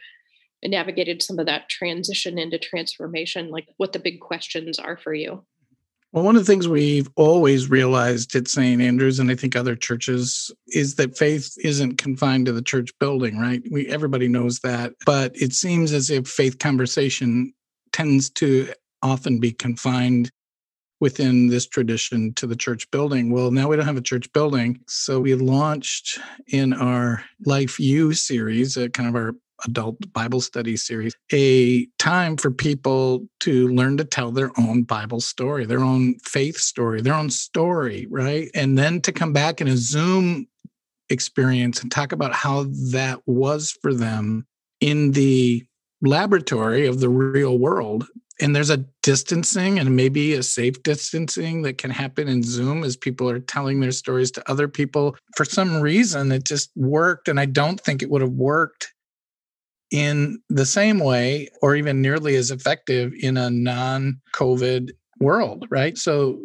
navigated 0.64 1.23
some 1.23 1.38
of 1.38 1.47
that 1.47 1.68
transition 1.68 2.38
into 2.38 2.59
transformation 2.59 3.50
like 3.50 3.68
what 3.76 3.92
the 3.92 3.99
big 3.99 4.21
questions 4.21 4.78
are 4.78 4.97
for 4.97 5.14
you 5.14 5.45
well, 6.12 6.25
one 6.25 6.37
of 6.37 6.47
the 6.47 6.50
things 6.50 6.66
we've 6.66 7.09
always 7.16 7.68
realized 7.68 8.35
at 8.35 8.49
St. 8.49 8.80
Andrews, 8.80 9.18
and 9.18 9.30
I 9.30 9.35
think 9.35 9.54
other 9.54 9.76
churches, 9.76 10.50
is 10.68 10.95
that 10.95 11.18
faith 11.18 11.54
isn't 11.62 11.99
confined 11.99 12.47
to 12.47 12.52
the 12.52 12.62
church 12.62 12.90
building, 12.99 13.38
right? 13.38 13.62
We 13.71 13.87
everybody 13.88 14.26
knows 14.26 14.61
that, 14.61 14.95
but 15.04 15.33
it 15.37 15.52
seems 15.52 15.92
as 15.92 16.09
if 16.09 16.26
faith 16.26 16.59
conversation 16.59 17.52
tends 17.92 18.30
to 18.30 18.73
often 19.02 19.38
be 19.38 19.52
confined 19.52 20.30
within 21.00 21.49
this 21.49 21.67
tradition 21.67 22.33
to 22.35 22.47
the 22.47 22.57
church 22.57 22.90
building. 22.90 23.31
Well, 23.31 23.50
now 23.50 23.69
we 23.69 23.76
don't 23.76 23.87
have 23.87 23.97
a 23.97 24.02
church 24.02 24.33
building. 24.33 24.81
So 24.87 25.21
we 25.21 25.35
launched 25.35 26.19
in 26.49 26.73
our 26.73 27.23
Life 27.45 27.78
U 27.78 28.12
series, 28.12 28.76
uh, 28.76 28.88
kind 28.88 29.09
of 29.09 29.14
our 29.14 29.35
adult 29.64 29.97
Bible 30.12 30.40
study 30.40 30.76
series, 30.76 31.14
a 31.33 31.87
time 31.99 32.37
for 32.37 32.50
people 32.50 33.26
to 33.40 33.69
learn 33.69 33.97
to 33.97 34.05
tell 34.05 34.31
their 34.31 34.50
own 34.59 34.83
Bible 34.83 35.21
story, 35.21 35.67
their 35.67 35.83
own 35.83 36.19
faith 36.21 36.57
story, 36.57 37.00
their 37.00 37.14
own 37.14 37.31
story, 37.31 38.07
right? 38.11 38.50
And 38.55 38.78
then 38.78 39.00
to 39.02 39.12
come 39.12 39.33
back 39.33 39.61
in 39.61 39.69
a 39.69 39.76
Zoom 39.76 40.47
experience 41.11 41.83
and 41.83 41.90
talk 41.90 42.12
about 42.12 42.35
how 42.35 42.67
that 42.93 43.21
was 43.26 43.76
for 43.83 43.95
them 43.95 44.47
in 44.81 45.12
the 45.12 45.64
laboratory 46.02 46.87
of 46.87 47.00
the 47.00 47.09
real 47.09 47.59
world 47.59 48.07
and 48.40 48.54
there's 48.54 48.71
a 48.71 48.85
distancing 49.02 49.78
and 49.78 49.97
maybe 49.97 50.35
a 50.35 50.42
safe 50.42 50.83
distancing 50.83 51.62
that 51.62 51.78
can 51.78 51.90
happen 51.90 52.28
in 52.28 52.42
Zoom 52.42 52.85
as 52.85 52.97
people 52.97 53.28
are 53.28 53.40
telling 53.40 53.80
their 53.80 53.92
stories 53.92 54.30
to 54.33 54.50
other 54.50 54.68
people. 54.68 55.16
For 55.37 55.45
some 55.45 55.80
reason, 55.80 56.30
it 56.30 56.45
just 56.45 56.71
worked. 56.76 57.28
And 57.28 57.40
I 57.40 57.47
don't 57.47 57.80
think 57.80 58.02
it 58.02 58.11
would 58.11 58.23
have 58.23 58.33
worked 58.33 58.92
in 59.90 60.40
the 60.49 60.66
same 60.66 60.99
way 60.99 61.49
or 61.62 61.75
even 61.75 62.00
nearly 62.02 62.37
as 62.37 62.50
effective 62.50 63.12
in 63.18 63.37
a 63.37 63.50
non 63.50 64.21
COVID 64.35 64.90
world, 65.21 65.66
right? 65.71 65.97
So, 65.99 66.40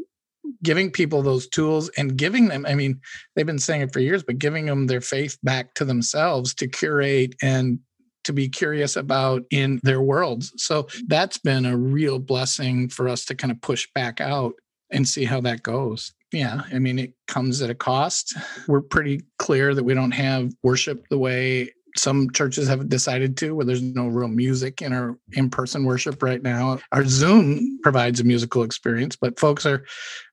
giving 0.62 0.92
people 0.92 1.22
those 1.22 1.48
tools 1.48 1.90
and 1.98 2.18
giving 2.18 2.48
them, 2.48 2.66
I 2.66 2.76
mean, 2.76 3.00
they've 3.36 3.46
been 3.46 3.60
saying 3.60 3.82
it 3.82 3.94
for 3.94 4.00
years, 4.00 4.24
but 4.24 4.40
giving 4.40 4.66
them 4.66 4.88
their 4.88 5.02
faith 5.02 5.38
back 5.44 5.74
to 5.76 5.86
themselves 5.86 6.54
to 6.56 6.68
curate 6.68 7.36
and 7.42 7.80
to 8.24 8.34
be 8.34 8.50
curious 8.50 8.96
about 8.96 9.44
in 9.52 9.80
their 9.84 10.02
worlds. 10.02 10.52
So 10.58 10.88
that's 11.08 11.38
been 11.38 11.66
a 11.66 11.78
real 11.78 12.20
blessing 12.20 12.90
for 12.90 13.08
us 13.08 13.26
to 13.26 13.36
kind 13.36 13.52
of 13.52 13.62
push 13.62 13.88
back 13.94 14.22
out 14.22 14.54
and 14.92 15.08
see 15.08 15.26
how 15.26 15.42
that 15.42 15.64
goes. 15.64 16.14
Yeah, 16.32 16.64
I 16.72 16.80
mean, 16.80 16.98
it 17.00 17.14
comes 17.28 17.62
at 17.62 17.70
a 17.70 17.76
cost. 17.76 18.36
We're 18.68 18.82
pretty 18.82 19.22
clear 19.38 19.76
that 19.76 19.84
we 19.84 19.94
don't 19.94 20.12
have 20.12 20.52
worship 20.64 21.06
the 21.10 21.18
way 21.18 21.72
some 21.96 22.32
churches 22.32 22.68
have 22.68 22.90
decided 22.90 23.38
to, 23.38 23.54
where 23.54 23.66
there's 23.66 23.82
no 23.82 24.08
real 24.08 24.28
music 24.28 24.82
in 24.82 24.94
our 24.94 25.18
in 25.34 25.50
person 25.50 25.86
worship 25.86 26.24
right 26.24 26.42
now. 26.42 26.80
Our 26.92 27.06
Zoom 27.06 27.80
provides 27.84 28.20
a 28.20 28.24
musical 28.24 28.64
experience, 28.64 29.16
but 29.16 29.40
folks 29.40 29.66
are 29.66 29.86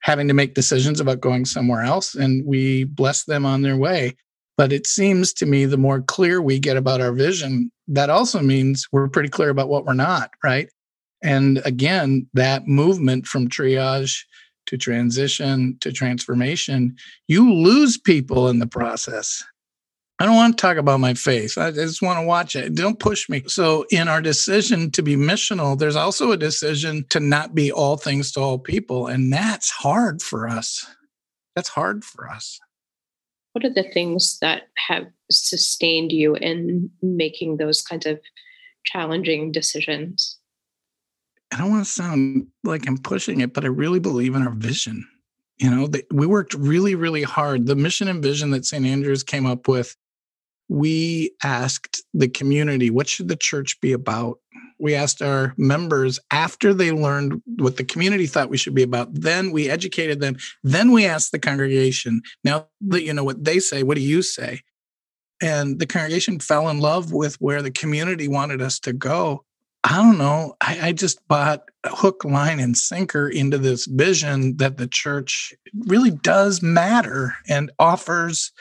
having 0.03 0.27
to 0.29 0.35
make 0.35 0.55
decisions 0.55 1.01
about 1.01 1.21
going 1.21 1.45
somewhere 1.45 1.83
else, 1.83 2.15
and 2.15 2.45
we 2.47 2.85
bless 2.85 3.25
them 3.25 3.45
on 3.45 3.63
their 3.63 3.77
way. 3.77 4.17
But 4.61 4.75
it 4.75 4.87
seems 4.87 5.33
to 5.33 5.47
me 5.47 5.65
the 5.65 5.79
more 5.79 6.03
clear 6.03 6.43
we 6.43 6.59
get 6.59 6.77
about 6.77 7.01
our 7.01 7.15
vision, 7.15 7.73
that 7.89 8.11
also 8.11 8.43
means 8.43 8.87
we're 8.93 9.09
pretty 9.09 9.31
clear 9.31 9.49
about 9.49 9.71
what 9.71 9.87
we're 9.87 9.95
not, 9.95 10.33
right? 10.45 10.69
And 11.23 11.63
again, 11.65 12.27
that 12.35 12.69
movement 12.69 13.27
from 13.27 13.49
triage 13.49 14.23
to 14.67 14.77
transition 14.77 15.79
to 15.81 15.93
transformation, 15.93 16.95
you 17.27 17.51
lose 17.51 17.97
people 17.97 18.51
in 18.51 18.59
the 18.59 18.67
process. 18.67 19.43
I 20.19 20.27
don't 20.27 20.37
want 20.37 20.59
to 20.59 20.61
talk 20.61 20.77
about 20.77 21.01
my 21.01 21.15
faith. 21.15 21.57
I 21.57 21.71
just 21.71 22.03
want 22.03 22.19
to 22.19 22.27
watch 22.27 22.55
it. 22.55 22.75
Don't 22.75 22.99
push 22.99 23.31
me. 23.31 23.43
So, 23.47 23.87
in 23.91 24.09
our 24.09 24.21
decision 24.21 24.91
to 24.91 25.03
be 25.03 25.17
missional, 25.17 25.79
there's 25.79 25.97
also 25.97 26.33
a 26.33 26.37
decision 26.37 27.07
to 27.09 27.19
not 27.19 27.55
be 27.55 27.73
all 27.73 27.97
things 27.97 28.31
to 28.33 28.41
all 28.41 28.59
people. 28.59 29.07
And 29.07 29.33
that's 29.33 29.71
hard 29.71 30.21
for 30.21 30.47
us. 30.47 30.87
That's 31.57 31.71
hard 31.71 32.05
for 32.05 32.29
us. 32.29 32.61
What 33.53 33.65
are 33.65 33.73
the 33.73 33.89
things 33.93 34.39
that 34.41 34.65
have 34.89 35.07
sustained 35.31 36.13
you 36.13 36.35
in 36.37 36.91
making 37.03 37.57
those 37.57 37.83
kinds 37.83 38.07
of 38.07 38.21
challenging 38.85 39.53
decisions? 39.53 40.39
I 41.53 41.59
don't 41.59 41.71
want 41.71 41.85
to 41.85 41.91
sound 41.91 42.47
like 42.63 42.87
I'm 42.87 42.99
pushing 42.99 43.41
it, 43.41 43.53
but 43.53 43.65
I 43.65 43.69
really 43.69 43.99
believe 43.99 44.35
in 44.35 44.47
our 44.47 44.55
vision. 44.55 45.07
You 45.59 45.71
know, 45.71 45.89
we 46.11 46.27
worked 46.27 46.55
really, 46.55 46.95
really 46.95 47.23
hard. 47.23 47.67
The 47.67 47.77
mission 47.77 48.09
and 48.09 48.23
vision 48.23 48.51
that 48.51 48.65
St. 48.65 48.87
Andrews 48.87 49.23
came 49.23 49.47
up 49.47 49.69
with, 49.69 49.97
we 50.69 51.33
asked 51.43 52.03
the 52.15 52.29
community, 52.29 52.89
what 52.89 53.09
should 53.09 53.29
the 53.29 53.37
church 53.37 53.81
be 53.81 53.93
about? 53.93 54.39
We 54.81 54.95
asked 54.95 55.23
our 55.23 55.55
members 55.57 56.19
after 56.31 56.73
they 56.73 56.93
learned 56.93 57.43
what 57.59 57.77
the 57.77 57.85
community 57.85 58.27
thought 58.27 58.51
we 58.51 58.57
should 58.57 58.75
be 58.75 58.83
about. 58.83 59.09
Then 59.13 59.51
we 59.51 59.69
educated 59.69 60.21
them. 60.21 60.37
Then 60.63 60.93
we 60.93 61.07
asked 61.07 61.33
the 61.33 61.39
congregation, 61.39 62.23
now 62.45 62.67
that 62.83 63.03
you 63.03 63.13
know 63.13 63.25
what 63.25 63.45
they 63.45 63.59
say, 63.59 63.83
what 63.83 63.97
do 63.97 64.03
you 64.03 64.23
say? 64.23 64.63
And 65.41 65.79
the 65.79 65.87
congregation 65.87 66.39
fell 66.39 66.69
in 66.69 66.81
love 66.81 67.13
with 67.13 67.37
where 67.41 67.63
the 67.63 67.71
community 67.71 68.29
wanted 68.29 68.61
us 68.61 68.79
to 68.81 68.93
go. 68.93 69.45
I 69.83 69.97
don't 69.97 70.19
know. 70.19 70.57
I, 70.61 70.89
I, 70.89 70.93
just 70.93 71.27
bought 71.27 71.63
hook, 71.87 72.23
line, 72.25 72.61
and 72.61 72.77
sinker 72.77 73.29
into 73.29 73.57
this 73.57 73.87
vision 73.87 74.59
that 74.59 74.77
the 74.77 74.87
church 74.87 75.55
really 75.87 76.11
does 76.11 76.61
matter 76.61 77.35
and 77.49 77.71
offers 77.79 78.53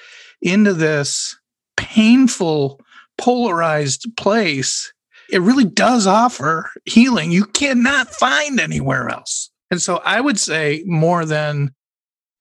into 0.42 0.74
this 0.74 1.38
painful, 1.76 2.80
polarized 3.18 4.06
place. 4.16 4.94
It 5.32 5.42
really 5.42 5.66
does 5.66 6.08
offer 6.08 6.72
healing 6.86 7.32
you 7.32 7.46
cannot 7.46 8.14
find 8.14 8.60
anywhere 8.60 9.10
else. 9.10 9.52
And 9.72 9.82
so 9.82 9.98
I 9.98 10.22
would 10.22 10.40
say 10.40 10.84
more 10.86 11.26
than 11.26 11.74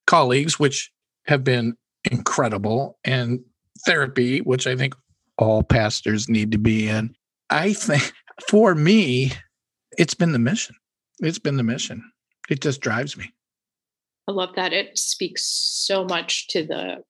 colleagues, 0.07 0.59
which 0.59 0.91
have 1.27 1.45
been 1.45 1.77
incredible, 2.11 2.99
and 3.05 3.41
therapy, 3.85 4.41
which 4.41 4.67
I 4.67 4.77
think 4.77 4.95
all 5.37 5.63
pastors 5.63 6.29
need 6.29 6.53
to 6.53 6.59
be 6.59 6.89
in. 6.89 7.15
I 7.51 7.73
think 7.75 8.13
for 8.49 8.75
me, 8.75 9.33
it's 9.99 10.15
been 10.15 10.33
the 10.33 10.39
mission. 10.39 10.77
It's 11.21 11.39
been 11.39 11.57
the 11.57 11.63
mission. 11.63 12.11
It 12.49 12.61
just 12.61 12.81
drives 12.81 13.17
me. 13.17 13.33
I 14.27 14.33
love 14.33 14.55
that. 14.57 14.73
It 14.73 14.99
speaks 14.99 15.45
so 15.45 16.05
much 16.05 16.49
to 16.49 16.67
the 16.67 17.03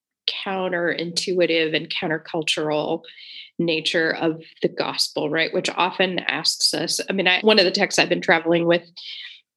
counterintuitive 0.44 1.74
and 1.74 1.88
countercultural 1.88 3.02
nature 3.58 4.14
of 4.14 4.42
the 4.62 4.68
gospel, 4.68 5.30
right? 5.30 5.52
Which 5.52 5.70
often 5.70 6.20
asks 6.20 6.72
us. 6.74 7.00
I 7.08 7.12
mean, 7.12 7.26
I, 7.26 7.40
one 7.40 7.58
of 7.58 7.64
the 7.64 7.70
texts 7.70 7.98
I've 7.98 8.08
been 8.08 8.20
traveling 8.20 8.66
with 8.66 8.88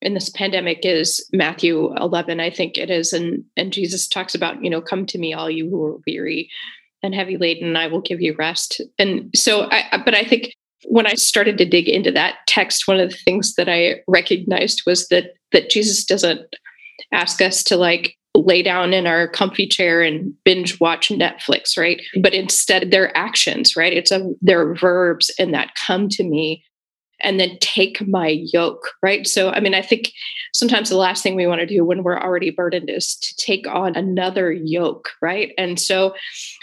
in 0.01 0.15
this 0.15 0.29
pandemic 0.29 0.79
is 0.83 1.25
Matthew 1.31 1.93
11, 1.95 2.39
I 2.39 2.49
think 2.49 2.77
it 2.77 2.89
is, 2.89 3.13
and 3.13 3.43
and 3.55 3.71
Jesus 3.71 4.07
talks 4.07 4.33
about, 4.33 4.63
you 4.63 4.69
know, 4.69 4.81
come 4.81 5.05
to 5.07 5.19
me, 5.19 5.33
all 5.33 5.49
you 5.49 5.69
who 5.69 5.85
are 5.85 5.97
weary 6.07 6.49
and 7.03 7.13
heavy 7.13 7.37
laden, 7.37 7.67
and 7.67 7.77
I 7.77 7.87
will 7.87 8.01
give 8.01 8.21
you 8.21 8.35
rest. 8.37 8.81
And 8.97 9.29
so, 9.35 9.67
I 9.71 10.01
but 10.03 10.15
I 10.15 10.23
think 10.23 10.55
when 10.85 11.05
I 11.05 11.13
started 11.13 11.57
to 11.59 11.65
dig 11.65 11.87
into 11.87 12.11
that 12.11 12.37
text, 12.47 12.87
one 12.87 12.99
of 12.99 13.11
the 13.11 13.17
things 13.17 13.53
that 13.55 13.69
I 13.69 14.01
recognized 14.07 14.83
was 14.85 15.07
that 15.09 15.33
that 15.51 15.69
Jesus 15.69 16.03
doesn't 16.03 16.41
ask 17.11 17.41
us 17.41 17.63
to 17.65 17.77
like 17.77 18.17
lay 18.35 18.63
down 18.63 18.93
in 18.93 19.07
our 19.07 19.27
comfy 19.27 19.67
chair 19.67 20.01
and 20.01 20.33
binge 20.43 20.79
watch 20.79 21.09
Netflix, 21.09 21.77
right? 21.77 22.01
But 22.21 22.33
instead 22.33 22.91
they're 22.91 23.15
actions, 23.15 23.75
right? 23.75 23.93
It's 23.93 24.11
a 24.11 24.33
they're 24.41 24.73
verbs 24.73 25.29
and 25.37 25.53
that 25.53 25.75
come 25.75 26.09
to 26.09 26.23
me 26.23 26.63
and 27.23 27.39
then 27.39 27.57
take 27.59 28.05
my 28.07 28.39
yoke, 28.51 28.89
right? 29.01 29.27
So, 29.27 29.51
I 29.51 29.59
mean, 29.59 29.73
I 29.73 29.81
think 29.81 30.11
sometimes 30.53 30.89
the 30.89 30.97
last 30.97 31.23
thing 31.23 31.35
we 31.35 31.47
want 31.47 31.61
to 31.61 31.67
do 31.67 31.85
when 31.85 32.03
we're 32.03 32.19
already 32.19 32.49
burdened 32.49 32.89
is 32.89 33.15
to 33.15 33.35
take 33.35 33.67
on 33.67 33.95
another 33.95 34.51
yoke, 34.51 35.09
right? 35.21 35.51
And 35.57 35.79
so 35.79 36.15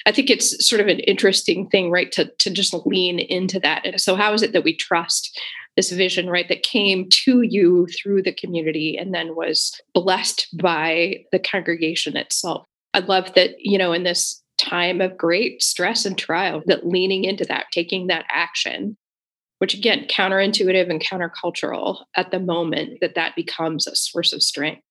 I 0.06 0.12
think 0.12 0.30
it's 0.30 0.66
sort 0.66 0.80
of 0.80 0.88
an 0.88 1.00
interesting 1.00 1.68
thing, 1.68 1.90
right, 1.90 2.10
to, 2.12 2.30
to 2.38 2.50
just 2.50 2.74
lean 2.86 3.18
into 3.18 3.60
that. 3.60 3.86
And 3.86 4.00
so, 4.00 4.16
how 4.16 4.32
is 4.32 4.42
it 4.42 4.52
that 4.52 4.64
we 4.64 4.76
trust 4.76 5.38
this 5.78 5.92
vision, 5.92 6.28
right, 6.28 6.48
that 6.48 6.64
came 6.64 7.08
to 7.08 7.42
you 7.42 7.86
through 7.86 8.20
the 8.20 8.34
community 8.34 8.98
and 8.98 9.14
then 9.14 9.36
was 9.36 9.80
blessed 9.94 10.48
by 10.60 11.18
the 11.30 11.38
congregation 11.38 12.16
itself? 12.16 12.66
I 12.94 12.98
love 12.98 13.32
that, 13.34 13.50
you 13.60 13.78
know, 13.78 13.92
in 13.92 14.02
this 14.02 14.42
time 14.58 15.00
of 15.00 15.16
great 15.16 15.62
stress 15.62 16.04
and 16.04 16.18
trial, 16.18 16.62
that 16.66 16.84
leaning 16.84 17.22
into 17.22 17.44
that, 17.44 17.66
taking 17.70 18.08
that 18.08 18.24
action 18.28 18.96
which 19.58 19.74
again 19.74 20.06
counterintuitive 20.08 20.88
and 20.88 21.02
countercultural 21.02 22.04
at 22.16 22.30
the 22.30 22.40
moment 22.40 22.98
that 23.00 23.14
that 23.14 23.34
becomes 23.36 23.86
a 23.86 23.96
source 23.96 24.32
of 24.32 24.42
strength. 24.42 24.82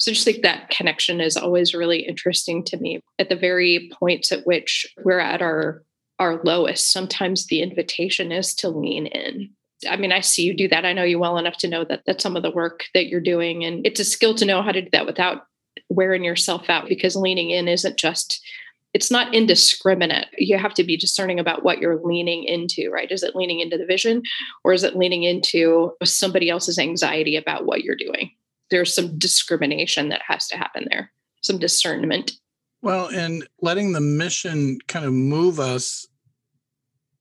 So 0.00 0.12
just 0.12 0.26
like 0.26 0.42
that 0.42 0.70
connection 0.70 1.20
is 1.20 1.36
always 1.36 1.74
really 1.74 2.00
interesting 2.00 2.64
to 2.64 2.76
me. 2.76 3.00
At 3.18 3.28
the 3.28 3.36
very 3.36 3.90
points 3.98 4.30
at 4.30 4.46
which 4.46 4.86
we're 5.04 5.20
at 5.20 5.42
our 5.42 5.82
our 6.20 6.42
lowest 6.42 6.90
sometimes 6.90 7.46
the 7.46 7.62
invitation 7.62 8.32
is 8.32 8.52
to 8.52 8.68
lean 8.68 9.06
in 9.06 9.50
i 9.88 9.96
mean 9.96 10.12
i 10.12 10.20
see 10.20 10.42
you 10.42 10.54
do 10.54 10.68
that 10.68 10.84
i 10.84 10.92
know 10.92 11.04
you 11.04 11.18
well 11.18 11.38
enough 11.38 11.56
to 11.56 11.68
know 11.68 11.84
that 11.84 12.02
that's 12.06 12.22
some 12.22 12.36
of 12.36 12.42
the 12.42 12.50
work 12.50 12.84
that 12.94 13.06
you're 13.06 13.20
doing 13.20 13.64
and 13.64 13.86
it's 13.86 14.00
a 14.00 14.04
skill 14.04 14.34
to 14.34 14.44
know 14.44 14.62
how 14.62 14.72
to 14.72 14.82
do 14.82 14.88
that 14.92 15.06
without 15.06 15.46
wearing 15.88 16.24
yourself 16.24 16.68
out 16.68 16.88
because 16.88 17.16
leaning 17.16 17.50
in 17.50 17.68
isn't 17.68 17.96
just 17.96 18.40
it's 18.98 19.12
not 19.12 19.32
indiscriminate. 19.32 20.26
You 20.36 20.58
have 20.58 20.74
to 20.74 20.82
be 20.82 20.96
discerning 20.96 21.38
about 21.38 21.62
what 21.62 21.78
you're 21.78 22.00
leaning 22.02 22.42
into, 22.42 22.90
right? 22.90 23.08
Is 23.12 23.22
it 23.22 23.36
leaning 23.36 23.60
into 23.60 23.78
the 23.78 23.86
vision 23.86 24.22
or 24.64 24.72
is 24.72 24.82
it 24.82 24.96
leaning 24.96 25.22
into 25.22 25.92
somebody 26.02 26.50
else's 26.50 26.80
anxiety 26.80 27.36
about 27.36 27.64
what 27.64 27.84
you're 27.84 27.94
doing? 27.94 28.32
There's 28.72 28.92
some 28.92 29.16
discrimination 29.16 30.08
that 30.08 30.22
has 30.26 30.48
to 30.48 30.56
happen 30.56 30.88
there, 30.90 31.12
some 31.42 31.58
discernment. 31.60 32.32
Well, 32.82 33.06
and 33.06 33.46
letting 33.60 33.92
the 33.92 34.00
mission 34.00 34.80
kind 34.88 35.04
of 35.04 35.12
move 35.12 35.60
us 35.60 36.07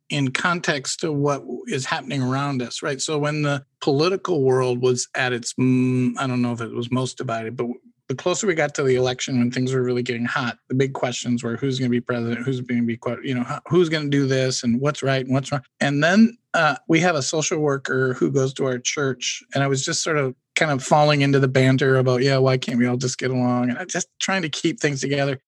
in 0.09 0.31
context 0.31 1.01
to 1.01 1.11
what 1.11 1.43
is 1.67 1.85
happening 1.85 2.21
around 2.21 2.61
us, 2.61 2.81
right? 2.81 3.01
So 3.01 3.17
when 3.17 3.41
the 3.41 3.65
political 3.81 4.41
world 4.43 4.81
was 4.81 5.07
at 5.15 5.33
its, 5.33 5.53
mm, 5.53 6.13
I 6.17 6.27
don't 6.27 6.41
know 6.41 6.53
if 6.53 6.61
it 6.61 6.71
was 6.71 6.91
most 6.91 7.17
divided, 7.17 7.57
but 7.57 7.67
the 8.07 8.15
closer 8.15 8.47
we 8.47 8.55
got 8.55 8.73
to 8.75 8.83
the 8.83 8.95
election 8.95 9.37
when 9.37 9.51
things 9.51 9.73
were 9.73 9.83
really 9.83 10.01
getting 10.01 10.25
hot, 10.25 10.57
the 10.69 10.75
big 10.75 10.93
questions 10.93 11.43
were 11.43 11.57
who's 11.57 11.77
going 11.77 11.89
to 11.89 11.95
be 11.95 11.99
president, 11.99 12.45
who's 12.45 12.61
going 12.61 12.87
to 12.87 12.87
be, 12.87 12.97
you 13.27 13.35
know, 13.35 13.45
who's 13.67 13.89
going 13.89 14.03
to 14.03 14.09
do 14.09 14.27
this 14.27 14.63
and 14.63 14.79
what's 14.79 15.03
right 15.03 15.25
and 15.25 15.33
what's 15.33 15.51
wrong. 15.51 15.61
And 15.81 16.01
then 16.01 16.37
uh, 16.53 16.77
we 16.87 17.01
have 17.01 17.15
a 17.15 17.21
social 17.21 17.59
worker 17.59 18.13
who 18.13 18.31
goes 18.31 18.53
to 18.53 18.65
our 18.65 18.79
church. 18.79 19.43
And 19.53 19.63
I 19.63 19.67
was 19.67 19.83
just 19.83 20.03
sort 20.03 20.17
of 20.17 20.35
kind 20.55 20.71
of 20.71 20.81
falling 20.81 21.21
into 21.21 21.39
the 21.39 21.49
banter 21.49 21.97
about, 21.97 22.23
yeah, 22.23 22.37
why 22.37 22.57
can't 22.57 22.79
we 22.79 22.87
all 22.87 22.97
just 22.97 23.17
get 23.17 23.29
along? 23.29 23.69
And 23.69 23.77
I'm 23.77 23.87
just 23.87 24.07
trying 24.19 24.41
to 24.43 24.49
keep 24.49 24.79
things 24.79 25.01
together. 25.01 25.39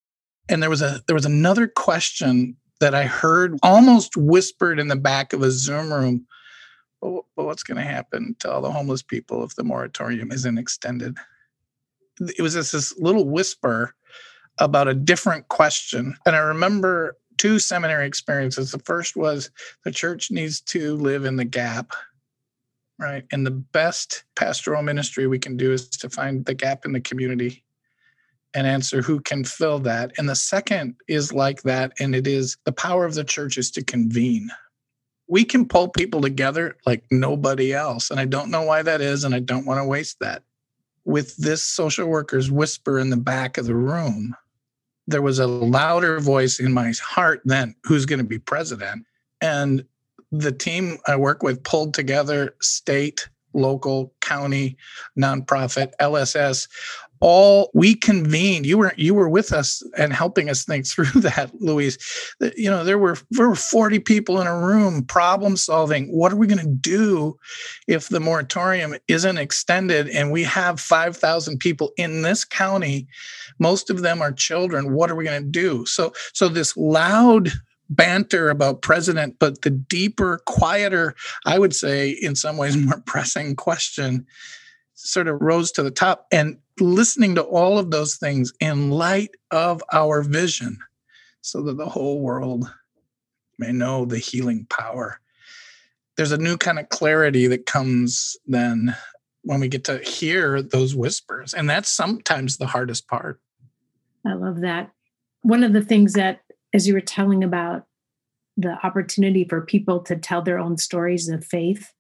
And 0.50 0.62
there 0.62 0.70
was 0.70 0.82
a 0.82 1.02
there 1.08 1.16
was 1.16 1.26
another 1.26 1.68
question 1.68 2.58
that 2.80 2.96
I 2.96 3.06
heard 3.06 3.58
almost 3.64 4.16
whispered 4.16 4.80
in 4.80 4.88
the 4.88 4.96
back 4.96 5.34
of 5.34 5.42
a 5.42 5.52
Zoom 5.52 5.92
room. 5.92 6.26
Well, 7.02 7.26
what's 7.36 7.64
going 7.64 7.78
to 7.78 7.84
happen 7.84 8.36
to 8.40 8.52
all 8.52 8.62
the 8.62 8.72
homeless 8.72 9.02
people 9.02 9.44
if 9.44 9.56
the 9.56 9.64
moratorium 9.64 10.32
isn't 10.32 10.58
extended? 10.58 11.18
it 12.20 12.42
was 12.42 12.54
just 12.54 12.74
this 12.74 12.98
little 12.98 13.26
whisper 13.26 13.96
about 14.58 14.88
a 14.88 14.94
different 14.94 15.48
question. 15.48 16.16
And 16.26 16.36
I 16.36 16.40
remember 16.40 17.18
two 17.38 17.60
seminary 17.60 18.06
experiences. 18.06 18.72
The 18.72 18.80
first 18.80 19.16
was 19.16 19.50
the 19.86 19.92
church 19.92 20.32
needs 20.32 20.60
to 20.62 20.96
live 20.98 21.26
in 21.26 21.38
the 21.38 21.46
gap, 21.46 21.94
right? 23.00 23.24
And 23.32 23.46
the 23.46 23.52
best 23.52 24.26
pastoral 24.36 24.84
ministry 24.84 25.28
we 25.28 25.40
can 25.40 25.56
do 25.56 25.72
is 25.72 25.88
to 25.90 26.10
find 26.10 26.46
the 26.46 26.54
gap 26.54 26.86
in 26.86 26.92
the 26.92 27.02
community 27.02 27.64
and 28.54 28.66
answer 28.66 29.02
who 29.02 29.20
can 29.20 29.44
fill 29.44 29.80
that. 29.80 30.12
And 30.18 30.28
the 30.28 30.36
second 30.36 30.96
is 31.08 31.32
like 31.34 31.62
that, 31.64 31.94
and 32.00 32.16
it 32.16 32.28
is 32.28 32.58
the 32.66 32.72
power 32.72 33.06
of 33.06 33.14
the 33.14 33.24
church 33.24 33.58
is 33.58 33.72
to 33.72 33.84
convene. 33.84 34.50
We 35.28 35.44
can 35.46 35.68
pull 35.68 35.90
people 35.90 36.22
together 36.22 36.78
like 36.86 37.04
nobody 37.12 37.74
else. 37.74 38.10
And 38.10 38.20
I 38.20 38.26
don't 38.26 38.50
know 38.50 38.64
why 38.64 38.82
that 38.82 39.02
is, 39.02 39.24
and 39.24 39.36
I 39.36 39.40
don't 39.40 39.66
want 39.66 39.80
to 39.80 39.86
waste 39.86 40.20
that 40.22 40.44
with 41.10 41.36
this 41.38 41.64
social 41.64 42.08
worker's 42.08 42.52
whisper 42.52 43.00
in 43.00 43.10
the 43.10 43.18
back 43.18 43.58
of 43.58 43.66
the 43.66 43.76
room, 43.76 44.36
there 45.08 45.24
was 45.24 45.40
a 45.40 45.48
louder 45.48 46.20
voice 46.20 46.60
in 46.60 46.72
my 46.72 46.94
heart 47.02 47.42
than 47.46 47.76
who's 47.84 48.06
going 48.06 48.20
to 48.20 48.26
be 48.26 48.38
president. 48.38 49.06
And 49.42 49.84
the 50.32 50.52
team 50.52 51.00
I 51.08 51.16
work 51.16 51.42
with 51.42 51.64
pulled 51.64 51.96
together 51.96 52.56
state, 52.62 53.28
local, 53.54 54.14
county, 54.22 54.78
nonprofit, 55.18 55.94
LSS, 56.00 56.68
all 57.22 57.70
we 57.74 57.96
convened 57.96 58.66
you 58.66 58.78
were 58.78 58.94
you 58.96 59.14
were 59.14 59.30
with 59.30 59.52
us 59.52 59.84
and 59.98 60.14
helping 60.14 60.50
us 60.50 60.64
think 60.64 60.88
through 60.88 61.22
that 61.22 61.52
louise. 61.60 61.98
You 62.56 62.70
know 62.70 62.84
there 62.84 62.98
were 62.98 63.18
there 63.32 63.50
were 63.50 63.56
40 63.56 64.00
people 64.00 64.40
in 64.40 64.48
a 64.48 64.58
room 64.58 65.04
problem 65.04 65.58
solving. 65.58 66.08
What 66.08 66.32
are 66.32 66.38
we 66.38 66.48
going 66.48 66.60
to 66.60 66.68
do 66.68 67.38
if 67.88 68.10
the 68.10 68.20
moratorium 68.20 68.96
isn't 69.08 69.38
extended 69.38 70.08
and 70.10 70.32
we 70.32 70.44
have 70.44 70.80
5000 70.80 71.60
people 71.60 71.92
in 71.98 72.22
this 72.22 72.46
county? 72.46 73.08
Most 73.60 73.90
of 73.90 74.02
them 74.02 74.22
are 74.22 74.32
children. 74.32 74.94
What 74.94 75.12
are 75.12 75.16
we 75.16 75.26
going 75.26 75.44
to 75.44 75.50
do? 75.50 75.86
So 75.86 76.14
so 76.34 76.48
this 76.48 76.76
loud 76.78 77.52
banter 77.92 78.52
about 78.52 78.84
president 78.84 79.36
but 79.40 79.64
the 79.64 79.72
deeper 79.72 80.40
quieter 80.46 81.16
i 81.48 81.58
would 81.58 81.76
say 81.76 82.12
in 82.22 82.36
some 82.36 82.56
ways 82.56 82.78
more 82.86 83.02
pressing 83.08 83.56
question 83.56 84.28
sort 85.06 85.28
of 85.28 85.42
rose 85.42 85.72
to 85.72 85.84
the 85.84 85.92
top 85.92 86.28
and 86.32 86.58
listening 86.80 87.36
to 87.36 87.42
all 87.42 87.78
of 87.78 87.92
those 87.92 88.16
things 88.16 88.54
in 88.60 88.90
light 88.90 89.32
of 89.52 89.82
our 89.94 90.22
vision 90.22 90.78
so 91.42 91.62
that 91.62 91.78
the 91.78 91.88
whole 91.88 92.20
world 92.20 92.70
may 93.58 93.72
know 93.72 94.06
the 94.06 94.18
healing 94.18 94.66
power. 94.70 95.20
There's 96.18 96.34
a 96.34 96.38
new 96.38 96.58
kind 96.58 96.80
of 96.80 96.90
clarity 96.90 97.48
that 97.48 97.66
comes 97.66 98.36
then 98.46 98.96
when 99.44 99.62
we 99.62 99.70
get 99.70 99.86
to 99.86 100.00
hear 100.00 100.62
those 100.62 100.96
whispers. 100.96 101.54
And 101.54 101.70
that's 101.70 101.90
sometimes 101.90 102.58
the 102.58 102.68
hardest 102.68 103.08
part. 103.08 103.40
I 104.26 104.34
love 104.34 104.62
that. 104.62 104.92
One 105.44 105.64
of 105.64 105.72
the 105.72 105.82
things 105.82 106.14
that, 106.14 106.42
as 106.74 106.88
you 106.88 106.94
were 106.94 107.00
telling 107.00 107.44
about 107.44 107.86
the 108.58 108.78
opportunity 108.86 109.46
for 109.46 109.62
people 109.62 110.02
to 110.02 110.18
tell 110.18 110.42
their 110.42 110.60
own 110.60 110.78
stories 110.78 111.30
of 111.30 111.46
faith 111.46 111.94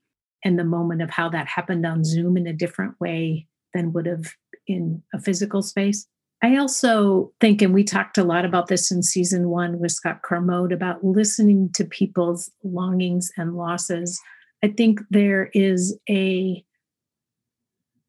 and 0.43 0.58
the 0.58 0.63
moment 0.63 1.02
of 1.02 1.10
how 1.10 1.30
that 1.30 1.47
happened 1.47 1.86
on 1.86 2.04
Zoom 2.04 2.38
in 2.38 2.47
a 2.47 2.54
different 2.54 2.99
way 2.99 3.47
than 3.73 3.93
would 3.93 4.06
have 4.06 4.34
in 4.67 5.04
a 5.13 5.19
physical 5.19 5.62
space. 5.62 6.08
I 6.41 6.56
also 6.56 7.34
think, 7.41 7.62
and 7.62 7.73
we 7.73 7.84
talked 7.84 8.17
a 8.17 8.23
lot 8.23 8.45
about 8.45 8.67
this 8.67 8.91
in 8.91 9.04
season 9.04 9.49
one 9.49 9.80
with 9.80 9.91
Scott 9.91 10.21
Cormode 10.23 10.73
about 10.73 11.04
listening 11.04 11.69
to 11.73 11.84
people's 11.84 12.49
longings 12.63 13.30
and 13.36 13.56
losses. 13.56 14.19
I 14.63 14.69
think 14.69 15.02
there 15.10 15.49
is 15.54 15.97
a 16.10 16.63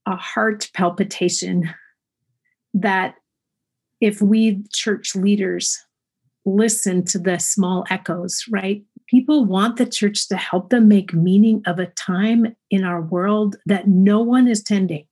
a 0.06 0.16
heart 0.16 0.70
palpitation 0.74 1.70
that 2.74 3.14
if 4.00 4.22
we 4.22 4.62
church 4.72 5.14
leaders 5.14 5.78
listen 6.46 7.04
to 7.04 7.18
the 7.18 7.38
small 7.38 7.84
echoes, 7.90 8.44
right? 8.50 8.82
People 9.10 9.44
want 9.44 9.76
the 9.76 9.86
church 9.86 10.28
to 10.28 10.36
help 10.36 10.70
them 10.70 10.86
make 10.86 11.12
meaning 11.12 11.62
of 11.66 11.80
a 11.80 11.86
time 11.86 12.54
in 12.70 12.84
our 12.84 13.02
world 13.02 13.56
that 13.66 13.88
no 13.88 14.20
one 14.20 14.46
is 14.46 14.62
tending. 14.62 15.04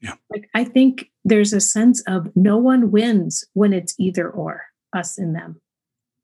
Yeah. 0.00 0.14
Like 0.30 0.50
I 0.52 0.64
think 0.64 1.12
there's 1.24 1.52
a 1.52 1.60
sense 1.60 2.02
of 2.08 2.34
no 2.34 2.56
one 2.56 2.90
wins 2.90 3.44
when 3.52 3.72
it's 3.72 3.94
either 4.00 4.28
or 4.28 4.64
us 4.92 5.16
and 5.16 5.32
them. 5.32 5.60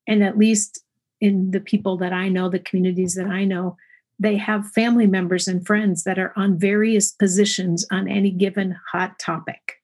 And 0.08 0.24
at 0.24 0.36
least 0.36 0.82
in 1.20 1.52
the 1.52 1.60
people 1.60 1.96
that 1.98 2.12
I 2.12 2.28
know, 2.28 2.48
the 2.48 2.58
communities 2.58 3.14
that 3.14 3.28
I 3.28 3.44
know, 3.44 3.76
they 4.18 4.36
have 4.36 4.72
family 4.72 5.06
members 5.06 5.46
and 5.46 5.64
friends 5.64 6.02
that 6.02 6.18
are 6.18 6.32
on 6.36 6.58
various 6.58 7.12
positions 7.12 7.86
on 7.92 8.08
any 8.08 8.32
given 8.32 8.76
hot 8.90 9.16
topic. 9.20 9.74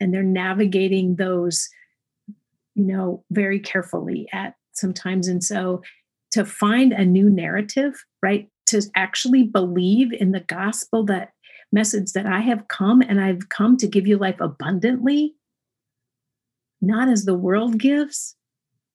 And 0.00 0.12
they're 0.12 0.24
navigating 0.24 1.16
those, 1.16 1.68
you 2.74 2.84
know, 2.84 3.24
very 3.30 3.60
carefully 3.60 4.26
at 4.32 4.56
sometimes. 4.72 5.28
And 5.28 5.42
so 5.42 5.82
to 6.36 6.44
find 6.44 6.92
a 6.92 7.02
new 7.02 7.30
narrative, 7.30 8.04
right? 8.22 8.50
To 8.66 8.82
actually 8.94 9.42
believe 9.42 10.12
in 10.12 10.32
the 10.32 10.40
gospel 10.40 11.02
that 11.06 11.30
message 11.72 12.12
that 12.12 12.26
I 12.26 12.40
have 12.40 12.68
come 12.68 13.00
and 13.00 13.18
I've 13.18 13.48
come 13.48 13.78
to 13.78 13.86
give 13.86 14.06
you 14.06 14.18
life 14.18 14.38
abundantly, 14.38 15.34
not 16.82 17.08
as 17.08 17.24
the 17.24 17.34
world 17.34 17.78
gives, 17.78 18.36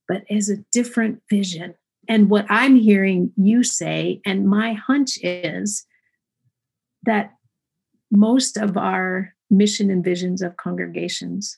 but 0.08 0.24
as 0.30 0.50
a 0.50 0.64
different 0.72 1.24
vision. 1.32 1.74
And 2.08 2.30
what 2.30 2.46
I'm 2.48 2.76
hearing 2.76 3.32
you 3.36 3.64
say, 3.64 4.22
and 4.24 4.48
my 4.48 4.74
hunch 4.74 5.18
is 5.24 5.84
that 7.08 7.32
most 8.12 8.56
of 8.56 8.78
our 8.78 9.34
mission 9.50 9.90
and 9.90 10.04
visions 10.04 10.44
of 10.44 10.58
congregations, 10.58 11.58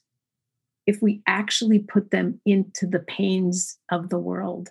if 0.87 1.01
we 1.01 1.21
actually 1.27 1.79
put 1.79 2.11
them 2.11 2.39
into 2.45 2.87
the 2.87 2.99
pains 2.99 3.77
of 3.91 4.07
the 4.07 4.17
world, 4.17 4.69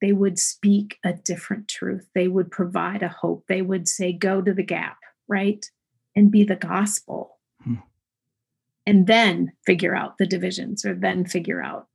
they 0.00 0.12
would 0.12 0.38
speak 0.38 0.98
a 1.04 1.12
different 1.12 1.68
truth. 1.68 2.06
They 2.14 2.28
would 2.28 2.50
provide 2.50 3.02
a 3.02 3.08
hope. 3.08 3.44
They 3.48 3.62
would 3.62 3.88
say, 3.88 4.12
go 4.12 4.40
to 4.42 4.52
the 4.52 4.62
gap 4.62 4.98
right? 5.28 5.68
And 6.14 6.30
be 6.30 6.44
the 6.44 6.56
gospel. 6.56 7.38
Hmm. 7.62 7.74
And 8.86 9.06
then 9.06 9.52
figure 9.66 9.94
out 9.94 10.18
the 10.18 10.26
divisions 10.26 10.84
or 10.84 10.94
then 10.94 11.24
figure 11.24 11.62
out. 11.62 11.88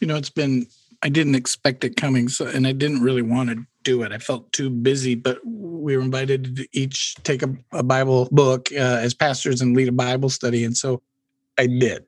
You 0.00 0.06
know, 0.06 0.16
it's 0.16 0.30
been, 0.30 0.66
I 1.02 1.08
didn't 1.08 1.34
expect 1.34 1.84
it 1.84 1.96
coming. 1.96 2.28
So, 2.28 2.46
and 2.46 2.66
I 2.66 2.72
didn't 2.72 3.02
really 3.02 3.22
want 3.22 3.50
to 3.50 3.66
do 3.82 4.02
it. 4.02 4.12
I 4.12 4.18
felt 4.18 4.52
too 4.52 4.70
busy, 4.70 5.14
but 5.14 5.38
we 5.44 5.96
were 5.96 6.02
invited 6.02 6.56
to 6.56 6.68
each 6.72 7.16
take 7.22 7.42
a, 7.42 7.54
a 7.72 7.82
Bible 7.82 8.28
book 8.30 8.68
uh, 8.72 8.76
as 8.76 9.14
pastors 9.14 9.60
and 9.60 9.76
lead 9.76 9.88
a 9.88 9.92
Bible 9.92 10.28
study. 10.28 10.64
And 10.64 10.76
so 10.76 11.02
I 11.58 11.66
did. 11.66 12.04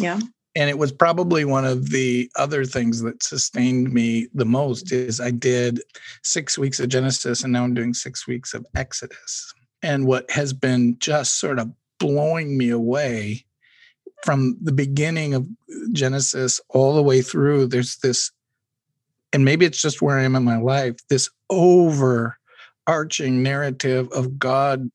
Yeah 0.00 0.20
and 0.56 0.70
it 0.70 0.78
was 0.78 0.92
probably 0.92 1.44
one 1.44 1.64
of 1.64 1.90
the 1.90 2.30
other 2.36 2.64
things 2.64 3.02
that 3.02 3.22
sustained 3.22 3.92
me 3.92 4.28
the 4.34 4.44
most 4.44 4.92
is 4.92 5.20
i 5.20 5.30
did 5.30 5.80
six 6.22 6.58
weeks 6.58 6.80
of 6.80 6.88
genesis 6.88 7.42
and 7.42 7.52
now 7.52 7.64
i'm 7.64 7.74
doing 7.74 7.94
six 7.94 8.26
weeks 8.26 8.54
of 8.54 8.66
exodus 8.74 9.52
and 9.82 10.06
what 10.06 10.30
has 10.30 10.52
been 10.52 10.96
just 10.98 11.38
sort 11.38 11.58
of 11.58 11.70
blowing 11.98 12.56
me 12.56 12.70
away 12.70 13.44
from 14.24 14.56
the 14.62 14.72
beginning 14.72 15.34
of 15.34 15.46
Genesis 15.92 16.60
all 16.70 16.94
the 16.94 17.02
way 17.02 17.20
through, 17.20 17.66
there's 17.66 17.96
this, 17.96 18.30
and 19.32 19.44
maybe 19.44 19.66
it's 19.66 19.80
just 19.80 20.00
where 20.00 20.18
I 20.18 20.22
am 20.22 20.34
in 20.34 20.42
my 20.42 20.56
life, 20.56 20.96
this 21.10 21.28
overarching 21.50 23.42
narrative 23.42 24.08
of 24.12 24.38
God 24.38 24.90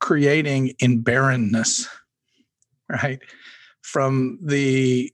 creating 0.00 0.74
in 0.80 1.02
barrenness, 1.02 1.88
right? 2.88 3.20
From 3.92 4.38
the 4.42 5.12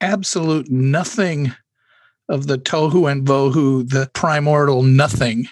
absolute 0.00 0.70
nothing 0.70 1.52
of 2.28 2.46
the 2.46 2.56
tohu 2.56 3.10
and 3.10 3.26
bohu, 3.26 3.88
the 3.88 4.10
primordial 4.14 4.84
nothing, 4.84 5.48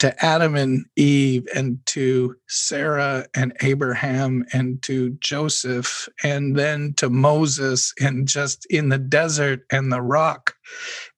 to 0.00 0.24
Adam 0.24 0.56
and 0.56 0.84
Eve 0.96 1.46
and 1.54 1.78
to 1.86 2.34
Sarah 2.48 3.26
and 3.34 3.52
Abraham 3.62 4.44
and 4.52 4.82
to 4.82 5.10
Joseph 5.20 6.08
and 6.24 6.56
then 6.56 6.94
to 6.94 7.08
Moses 7.08 7.92
and 8.00 8.26
just 8.26 8.66
in 8.66 8.88
the 8.88 8.98
desert 8.98 9.60
and 9.70 9.92
the 9.92 10.02
rock. 10.02 10.54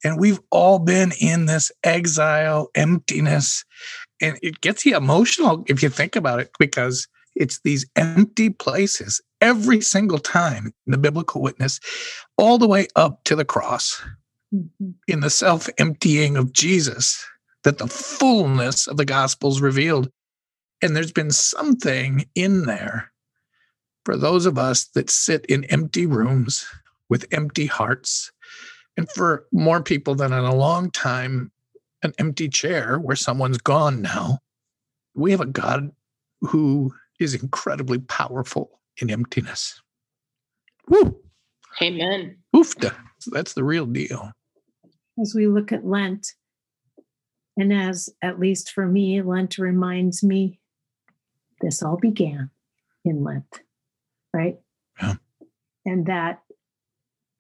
And 0.05 0.21
we've 0.21 0.41
all 0.51 0.81
been 0.81 1.13
in 1.21 1.47
this 1.47 1.73
exile, 1.83 2.71
emptiness. 2.75 3.65
And 4.21 4.39
it 4.43 4.61
gets 4.61 4.85
you 4.85 4.97
emotional 4.97 5.65
if 5.67 5.83
you 5.83 5.89
think 5.89 6.15
about 6.15 6.41
it, 6.41 6.51
because 6.59 7.09
it's 7.35 7.61
these 7.65 7.87
empty 7.97 8.51
places 8.51 9.21
every 9.43 9.81
single 9.81 10.19
time 10.19 10.73
in 10.87 10.93
the 10.93 10.99
biblical 10.99 11.43
witness, 11.43 11.81
all 12.39 12.57
the 12.57 12.69
way 12.69 12.87
up 12.97 13.25
to 13.25 13.37
the 13.37 13.45
cross 13.45 14.01
mm-hmm. 14.55 14.91
in 15.07 15.21
the 15.21 15.29
self 15.29 15.69
emptying 15.77 16.39
of 16.39 16.53
Jesus 16.53 17.27
that 17.65 17.79
the 17.79 17.89
fullness 17.89 18.87
of 18.87 18.97
the 18.97 19.05
gospel 19.05 19.51
is 19.51 19.61
revealed. 19.61 20.11
And 20.81 20.97
there's 20.97 21.13
been 21.13 21.31
something 21.31 22.25
in 22.35 22.65
there 22.65 23.13
for 24.05 24.17
those 24.17 24.47
of 24.47 24.59
us 24.59 24.85
that 24.95 25.11
sit 25.11 25.45
in 25.47 25.65
empty 25.65 26.07
rooms 26.07 26.67
with 27.09 27.27
empty 27.31 27.67
hearts. 27.67 28.33
And 28.97 29.09
for 29.11 29.47
more 29.53 29.83
people 29.83 30.15
than 30.15 30.33
in 30.33 30.45
a 30.45 30.55
long 30.55 30.91
time, 30.91 31.53
an 32.03 32.13
empty 32.19 32.49
chair 32.49 32.99
where 32.99 33.17
someone's 33.17 33.59
gone 33.59 34.03
now. 34.03 34.41
We 35.15 35.31
have 35.31 35.41
a 35.41 35.47
God 35.47 35.93
who 36.41 36.93
is 37.21 37.35
incredibly 37.35 37.99
powerful 37.99 38.81
in 39.03 39.11
emptiness. 39.11 39.83
Woo! 40.89 41.21
Amen. 41.83 42.37
Oofta. 42.55 42.95
That's 43.27 43.53
the 43.53 43.65
real 43.65 43.87
deal. 43.87 44.33
As 45.21 45.35
we 45.35 45.47
look 45.47 45.73
at 45.73 45.87
Lent, 45.87 46.27
and 47.57 47.73
as, 47.73 48.09
at 48.23 48.41
least 48.41 48.73
for 48.73 48.87
me, 48.87 49.21
Lent 49.21 49.59
reminds 49.59 50.23
me 50.23 50.61
this 51.61 51.83
all 51.83 51.99
began 51.99 52.51
in 53.05 53.23
Lent, 53.23 53.61
right? 54.33 54.59
Yeah. 55.01 55.15
And 55.85 56.07
that 56.07 56.41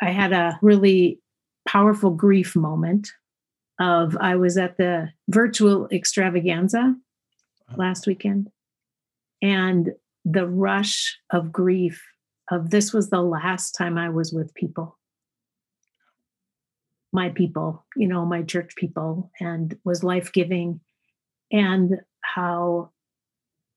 I 0.01 0.11
had 0.11 0.33
a 0.33 0.59
really 0.61 1.21
powerful 1.67 2.11
grief 2.11 2.55
moment 2.55 3.09
of 3.81 4.17
I 4.21 4.37
was 4.37 4.59
at 4.59 4.77
the 4.77 5.11
virtual 5.29 5.89
extravaganza 5.91 6.95
last 7.77 8.07
weekend 8.07 8.51
and 9.41 9.93
the 10.25 10.47
rush 10.47 11.19
of 11.31 11.53
grief 11.53 12.03
of 12.51 12.71
this 12.71 12.93
was 12.93 13.11
the 13.11 13.23
last 13.23 13.73
time 13.73 13.99
I 13.99 14.09
was 14.09 14.33
with 14.33 14.55
people 14.55 14.99
my 17.13 17.29
people, 17.29 17.85
you 17.95 18.09
know, 18.09 18.25
my 18.25 18.43
church 18.43 18.75
people, 18.77 19.31
and 19.39 19.77
was 19.85 20.03
life 20.03 20.33
giving. 20.33 20.81
And 21.51 22.01
how 22.23 22.91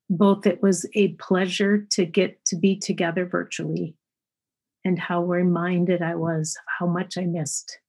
both 0.10 0.46
it 0.46 0.64
was 0.64 0.88
a 0.94 1.10
pleasure 1.14 1.86
to 1.92 2.06
get 2.06 2.44
to 2.46 2.56
be 2.56 2.78
together 2.78 3.26
virtually, 3.26 3.96
and 4.86 4.98
how 4.98 5.24
reminded 5.24 6.02
I 6.02 6.16
was 6.16 6.58
how 6.80 6.88
much 6.88 7.18
I 7.18 7.26
missed 7.26 7.80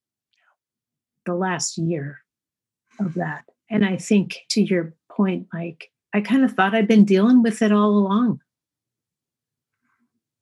the 1.24 1.34
last 1.34 1.78
year 1.78 2.22
of 2.98 3.14
that. 3.14 3.44
And 3.70 3.84
I 3.84 3.96
think 3.96 4.38
to 4.50 4.62
your 4.62 4.94
point, 5.10 5.46
Mike, 5.52 5.90
I 6.12 6.20
kind 6.20 6.44
of 6.44 6.52
thought 6.52 6.74
I'd 6.74 6.88
been 6.88 7.04
dealing 7.04 7.42
with 7.42 7.62
it 7.62 7.72
all 7.72 7.90
along. 7.90 8.40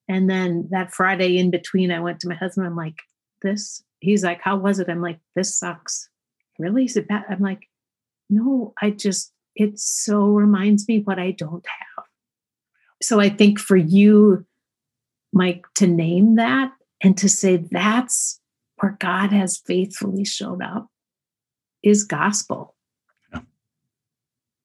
And 0.08 0.28
then 0.28 0.68
that 0.70 0.92
Friday 0.92 1.38
in 1.38 1.50
between, 1.50 1.90
I 1.90 2.00
went 2.00 2.20
to 2.20 2.28
my 2.28 2.34
husband. 2.34 2.66
I'm 2.66 2.76
like, 2.76 2.98
this 3.42 3.82
he's 4.00 4.22
like, 4.22 4.40
How 4.40 4.56
was 4.56 4.78
it? 4.78 4.88
I'm 4.88 5.02
like, 5.02 5.18
This 5.34 5.58
sucks. 5.58 6.08
Really? 6.58 6.84
Is 6.84 6.96
it 6.96 7.08
bad? 7.08 7.24
I'm 7.28 7.40
like, 7.40 7.68
No, 8.30 8.74
I 8.80 8.90
just, 8.90 9.32
it 9.56 9.78
so 9.78 10.26
reminds 10.26 10.86
me 10.86 11.00
what 11.00 11.18
I 11.18 11.32
don't 11.32 11.64
have. 11.66 12.04
So 13.02 13.20
I 13.20 13.28
think 13.28 13.58
for 13.58 13.76
you, 13.76 14.46
Mike, 15.32 15.64
to 15.76 15.86
name 15.86 16.36
that 16.36 16.72
and 17.02 17.16
to 17.18 17.28
say 17.28 17.56
that's 17.56 18.40
where 18.76 18.96
God 18.98 19.30
has 19.32 19.58
faithfully 19.58 20.24
showed 20.24 20.62
up 20.62 20.88
is 21.82 22.04
gospel. 22.04 22.74
Yeah. 23.32 23.40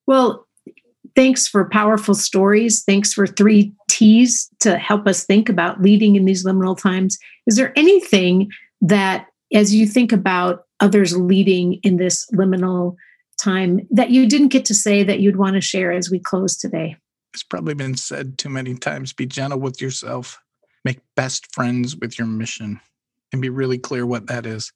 Well, 0.05 0.47
thanks 1.19 1.49
for 1.49 1.67
powerful 1.67 2.15
stories. 2.15 2.81
Thanks 2.81 3.11
for 3.11 3.27
three 3.27 3.73
T's 3.89 4.49
to 4.61 4.77
help 4.77 5.05
us 5.05 5.25
think 5.25 5.49
about 5.49 5.81
leading 5.81 6.15
in 6.15 6.23
these 6.23 6.45
liminal 6.45 6.81
times. 6.81 7.17
Is 7.45 7.57
there 7.57 7.73
anything 7.75 8.49
that, 8.79 9.27
as 9.53 9.75
you 9.75 9.85
think 9.85 10.13
about 10.13 10.63
others 10.79 11.17
leading 11.17 11.73
in 11.83 11.97
this 11.97 12.25
liminal 12.31 12.95
time, 13.37 13.85
that 13.91 14.11
you 14.11 14.29
didn't 14.29 14.47
get 14.47 14.63
to 14.63 14.73
say 14.73 15.03
that 15.03 15.19
you'd 15.19 15.35
want 15.35 15.55
to 15.55 15.61
share 15.61 15.91
as 15.91 16.09
we 16.09 16.19
close 16.19 16.55
today? 16.55 16.95
It's 17.33 17.43
probably 17.43 17.73
been 17.73 17.97
said 17.97 18.37
too 18.37 18.47
many 18.47 18.75
times 18.75 19.11
be 19.11 19.25
gentle 19.25 19.59
with 19.59 19.81
yourself, 19.81 20.39
make 20.85 20.99
best 21.17 21.53
friends 21.53 21.97
with 21.97 22.17
your 22.17 22.27
mission, 22.27 22.79
and 23.33 23.41
be 23.41 23.49
really 23.49 23.77
clear 23.77 24.05
what 24.05 24.27
that 24.27 24.45
is. 24.45 24.71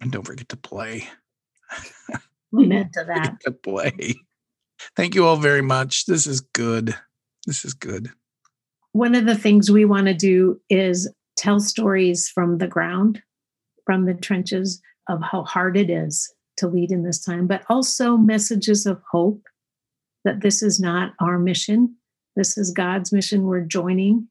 And 0.00 0.12
don't 0.12 0.24
forget 0.24 0.50
to 0.50 0.56
play. 0.56 1.08
Amen 2.56 2.90
to 2.94 3.04
that. 3.08 3.40
to 3.40 3.50
play. 3.50 4.14
Thank 4.96 5.14
you 5.14 5.26
all 5.26 5.36
very 5.36 5.62
much. 5.62 6.06
This 6.06 6.26
is 6.26 6.40
good. 6.40 6.94
This 7.46 7.64
is 7.64 7.74
good. 7.74 8.10
One 8.92 9.14
of 9.14 9.26
the 9.26 9.36
things 9.36 9.70
we 9.70 9.84
want 9.84 10.06
to 10.06 10.14
do 10.14 10.60
is 10.68 11.12
tell 11.36 11.60
stories 11.60 12.28
from 12.28 12.58
the 12.58 12.66
ground, 12.66 13.22
from 13.86 14.04
the 14.04 14.14
trenches 14.14 14.80
of 15.08 15.22
how 15.22 15.44
hard 15.44 15.76
it 15.76 15.90
is 15.90 16.32
to 16.56 16.68
lead 16.68 16.92
in 16.92 17.02
this 17.02 17.22
time, 17.24 17.46
but 17.46 17.62
also 17.68 18.16
messages 18.16 18.86
of 18.86 19.00
hope 19.10 19.42
that 20.24 20.40
this 20.40 20.62
is 20.62 20.80
not 20.80 21.12
our 21.20 21.38
mission. 21.38 21.96
This 22.36 22.58
is 22.58 22.72
God's 22.72 23.12
mission. 23.12 23.44
We're 23.44 23.60
joining 23.62 24.28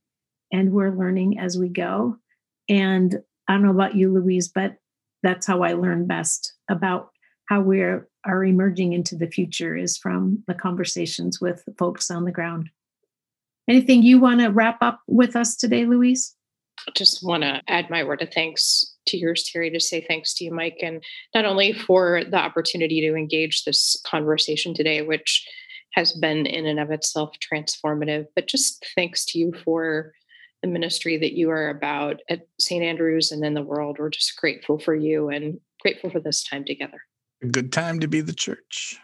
and 0.52 0.72
we're 0.72 0.96
learning 0.96 1.40
as 1.40 1.58
we 1.58 1.70
go. 1.70 2.18
And 2.68 3.20
I 3.48 3.54
don't 3.54 3.64
know 3.64 3.72
about 3.72 3.96
you, 3.96 4.14
Louise, 4.14 4.48
but 4.48 4.76
that's 5.24 5.48
how 5.48 5.64
I 5.64 5.74
learn 5.74 6.06
best 6.06 6.54
about 6.70 7.10
how 7.50 7.60
we're 7.62 8.08
are 8.26 8.44
emerging 8.44 8.94
into 8.94 9.16
the 9.16 9.28
future 9.28 9.76
is 9.76 9.98
from 9.98 10.44
the 10.48 10.54
conversations 10.54 11.42
with 11.42 11.64
folks 11.78 12.12
on 12.12 12.26
the 12.26 12.32
ground. 12.32 12.70
Anything 13.68 14.04
you 14.04 14.20
want 14.20 14.42
to 14.42 14.50
wrap 14.50 14.78
up 14.82 15.02
with 15.08 15.36
us 15.36 15.56
today, 15.56 15.86
Louise? 15.86 16.36
I 16.88 16.92
just 16.96 17.24
want 17.24 17.44
to 17.44 17.62
add 17.68 17.90
my 17.90 18.04
word 18.04 18.22
of 18.22 18.32
thanks 18.32 18.96
to 19.08 19.18
yours, 19.18 19.50
Terri, 19.50 19.72
to 19.74 19.80
say 19.80 20.06
thanks 20.08 20.34
to 20.36 20.46
you, 20.46 20.52
Mike, 20.52 20.78
and 20.84 21.04
not 21.34 21.46
only 21.46 21.74
for 21.74 22.24
the 22.24 22.38
opportunity 22.38 23.02
to 23.02 23.16
engage 23.16 23.64
this 23.64 24.00
conversation 24.06 24.74
today, 24.74 25.02
which 25.02 25.46
has 25.94 26.14
been 26.14 26.46
in 26.46 26.68
and 26.68 26.80
of 26.80 26.92
itself 26.92 27.36
transformative, 27.52 28.26
but 28.36 28.48
just 28.48 28.86
thanks 28.96 29.26
to 29.26 29.40
you 29.40 29.54
for 29.66 30.14
the 30.62 30.68
ministry 30.68 31.18
that 31.18 31.34
you 31.34 31.50
are 31.50 31.70
about 31.70 32.22
at 32.30 32.48
St. 32.60 32.84
Andrews 32.84 33.32
and 33.32 33.44
in 33.44 33.56
the 33.56 33.64
world. 33.64 33.98
We're 33.98 34.10
just 34.10 34.36
grateful 34.38 34.78
for 34.78 34.96
you 34.96 35.30
and 35.30 35.60
grateful 35.82 36.12
for 36.12 36.20
this 36.20 36.44
time 36.44 36.64
together. 36.64 37.02
A 37.42 37.48
good 37.48 37.72
time 37.72 38.00
to 38.02 38.08
be 38.08 38.22
the 38.22 38.34
church. 38.34 39.00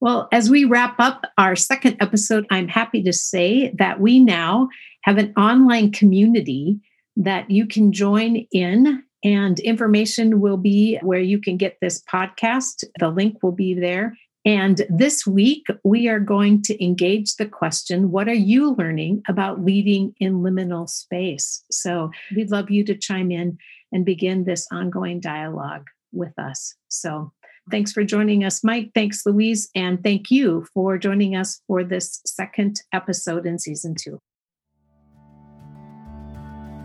Well, 0.00 0.28
as 0.32 0.48
we 0.48 0.64
wrap 0.64 1.00
up 1.00 1.24
our 1.38 1.56
second 1.56 1.96
episode, 2.00 2.46
I'm 2.50 2.68
happy 2.68 3.02
to 3.02 3.12
say 3.12 3.72
that 3.78 4.00
we 4.00 4.20
now 4.20 4.68
have 5.02 5.18
an 5.18 5.32
online 5.36 5.90
community 5.90 6.78
that 7.16 7.50
you 7.50 7.66
can 7.66 7.92
join 7.92 8.46
in, 8.52 9.02
and 9.24 9.58
information 9.60 10.40
will 10.40 10.56
be 10.56 10.98
where 11.02 11.20
you 11.20 11.40
can 11.40 11.56
get 11.56 11.78
this 11.80 12.02
podcast. 12.02 12.84
The 13.00 13.08
link 13.08 13.42
will 13.42 13.52
be 13.52 13.74
there. 13.74 14.16
And 14.44 14.82
this 14.90 15.26
week, 15.26 15.66
we 15.84 16.06
are 16.08 16.20
going 16.20 16.62
to 16.62 16.84
engage 16.84 17.36
the 17.36 17.46
question 17.46 18.10
What 18.10 18.28
are 18.28 18.34
you 18.34 18.74
learning 18.74 19.22
about 19.26 19.64
leading 19.64 20.14
in 20.20 20.42
liminal 20.42 20.88
space? 20.88 21.64
So 21.70 22.10
we'd 22.36 22.50
love 22.50 22.70
you 22.70 22.84
to 22.84 22.96
chime 22.96 23.30
in 23.30 23.58
and 23.90 24.04
begin 24.04 24.44
this 24.44 24.68
ongoing 24.70 25.18
dialogue 25.18 25.88
with 26.12 26.38
us. 26.38 26.74
So 26.88 27.32
Thanks 27.70 27.92
for 27.92 28.04
joining 28.04 28.44
us, 28.44 28.62
Mike. 28.62 28.90
Thanks, 28.94 29.24
Louise. 29.24 29.70
And 29.74 30.02
thank 30.02 30.30
you 30.30 30.66
for 30.74 30.98
joining 30.98 31.34
us 31.34 31.62
for 31.66 31.82
this 31.82 32.20
second 32.26 32.82
episode 32.92 33.46
in 33.46 33.58
season 33.58 33.94
two. 33.98 34.20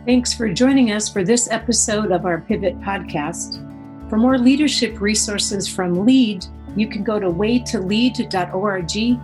Thanks 0.05 0.33
for 0.33 0.47
joining 0.49 0.91
us 0.91 1.09
for 1.09 1.23
this 1.23 1.49
episode 1.51 2.11
of 2.11 2.25
our 2.25 2.41
Pivot 2.41 2.79
podcast. 2.79 3.65
For 4.09 4.17
more 4.17 4.37
leadership 4.37 5.01
resources 5.01 5.67
from 5.67 6.05
LEAD, 6.05 6.45
you 6.75 6.87
can 6.87 7.03
go 7.03 7.19
to 7.19 7.27
waytolead.org 7.27 9.19